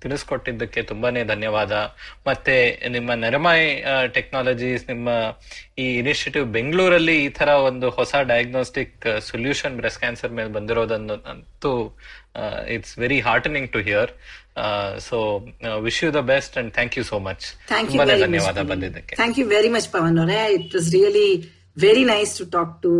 [0.01, 1.73] ತಿಳಿಸ್ಕೊಟ್ಟಿದ್ದಕ್ಕೆ ತುಂಬಾನೇ ಧನ್ಯವಾದ.
[2.27, 2.55] ಮತ್ತೆ
[2.95, 3.67] ನಿಮ್ಮ ನೆರಮಾಯ್
[4.17, 5.09] ಟೆಕ್ನಾಲಜೀಸ್ ನಿಮ್ಮ
[5.83, 11.73] ಈ ಇನಿಷಿಯೇಟಿವ್ ಬೆಂಗಳೂರಲ್ಲಿ ಈ ತರ ಒಂದು ಹೊಸ ಡಯಾಗ್ನೋಸ್ಟಿಕ್ ಸೊಲ್ಯೂಷನ್ ಬ್ರೆಸ್ಟ್ ಕ್ಯಾನ್ಸರ್ ಮೇಲೆ ಬಂದಿರೋದನ್ನು ಅಂತೂ
[12.75, 14.11] it's very heartening to hear
[15.09, 15.17] so
[15.87, 17.45] wish you the best and thank you so much
[17.91, 19.15] ತುಂಬಾನೇ ಧನ್ಯವಾದ ಬಂದಿದ್ದಕ್ಕೆ.
[19.21, 20.41] Thank you very much Pavan ಅವರೇ.
[20.57, 21.29] It was really
[21.77, 22.91] very nice to talk to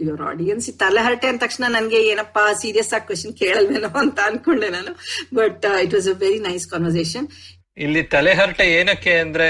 [0.00, 4.92] your audience ತಲೆಹರಟೆ ಅಂದ ತಕ್ಷಣ ನನಗೆ ಏನಪ್ಪಾ ಸೀರಿಯಸ್ ಆಗಿ question ಕೇಳಲ್ವೇನೋ ಅಂತ ಅನ್ಕೊಂಡೆ ನಾನು.
[5.34, 7.28] But it was a very nice conversation
[7.76, 9.46] ಇಲ್ಲಿ ತಲೆಹರಟೆ ಏನಕ್ಕೆ ಅಂದ್ರೆ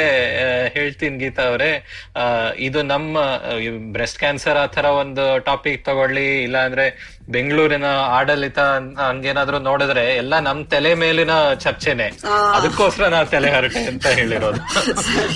[0.75, 1.71] ಹೇಳ್ತೀನಿ ಗೀತಾ ಅವರೇ.
[2.59, 3.15] ಇದು ನಮ್ಮ
[3.93, 6.87] ಬ್ರೆಸ್ಟ್ ಕ್ಯಾನ್ಸರ್ ಆ ತರ ಒಂದು ಟಾಪಿಕ್ ತಗೊಳ್ಳಿ ಇಲ್ಲ ಅಂದ್ರೆ
[7.33, 11.31] ಬೆಂಗಳೂರಿನ ಆಡಳಿತ ಹಂಗೇನಾದ್ರು ನೋಡಿದ್ರೆ ಎಲ್ಲ ನಮ್ ತಲೆ ಮೇಲಿನ
[11.61, 12.07] ಚರ್ಚೆನೆ.
[12.55, 14.61] ಅದಕ್ಕೋಸ್ಕರ ನಾ ತಲೆ ಹರಟೆ ಅಂತ ಹೇಳಿರೋದು.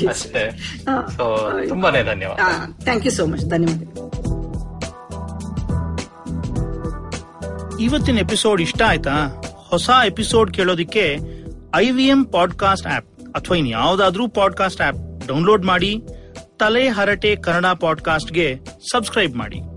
[0.09, 0.45] ಅಷ್ಟೇ.
[1.17, 2.39] ಸೊ ತುಂಬಾನೇ ಧನ್ಯವಾದ.
[2.85, 3.83] ಥ್ಯಾಂಕ್ ಯು ಸೋ ಮಚ್ ಧನ್ಯವಾದ
[7.81, 9.15] ಇವತ್ತಿನ ಎಪಿಸೋಡ್ ಇಷ್ಟ ಆಯ್ತಾ?
[9.71, 11.19] ಹೊಸ episode ಕೇಳೋದಿಕ್ಕೆ
[11.77, 16.01] I V M podcast app ಅಥವಾ ಇನ್ ಯಾವ್ದಾದ್ರೂ ಪಾಡ್ಕಾಸ್ಟ್ ಆಪ್ ಡೌನ್ಲೋಡ್ ಮಾಡಿ
[16.61, 18.47] ತಲೆ ಹರಟೆ ಕನ್ನಡ ಪಾಡ್ಕಾಸ್ಟ್ಗೆ
[18.93, 19.61] ಸಬ್ಸ್ಕ್ರೈಬ್ ಮಾಡಿ.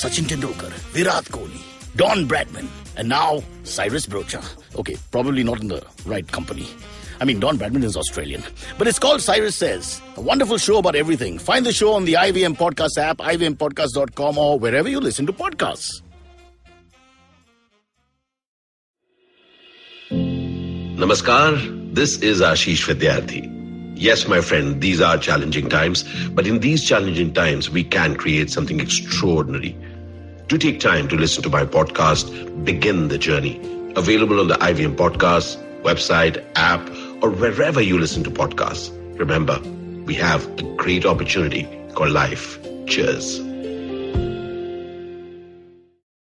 [0.00, 1.60] Sachin Tendulkar, Virat Kohli,
[1.94, 4.42] Don Bradman, and now Cyrus Brocha.
[4.78, 6.66] Okay, probably not in the right company.
[7.20, 8.42] I mean, Don Bradman is Australian.
[8.78, 11.38] But it's called Cyrus Says, a wonderful show about everything.
[11.38, 16.00] Find the show on the IVM Podcast app, ivmpodcast.com, or wherever you listen to podcasts.
[20.10, 23.58] Namaskar, this is Ashish Vidyarthi.
[23.96, 28.48] Yes, my friend, these are challenging times, but in these challenging times, we can create
[28.48, 29.76] something extraordinary.
[30.50, 33.60] Do take time to listen to my podcast, Begin the Journey,
[33.94, 36.80] available on the IVM Podcast, website, app,
[37.22, 38.90] or wherever you listen to podcasts.
[39.16, 39.60] Remember,
[40.06, 42.58] we have a great opportunity called life.
[42.88, 43.49] Cheers.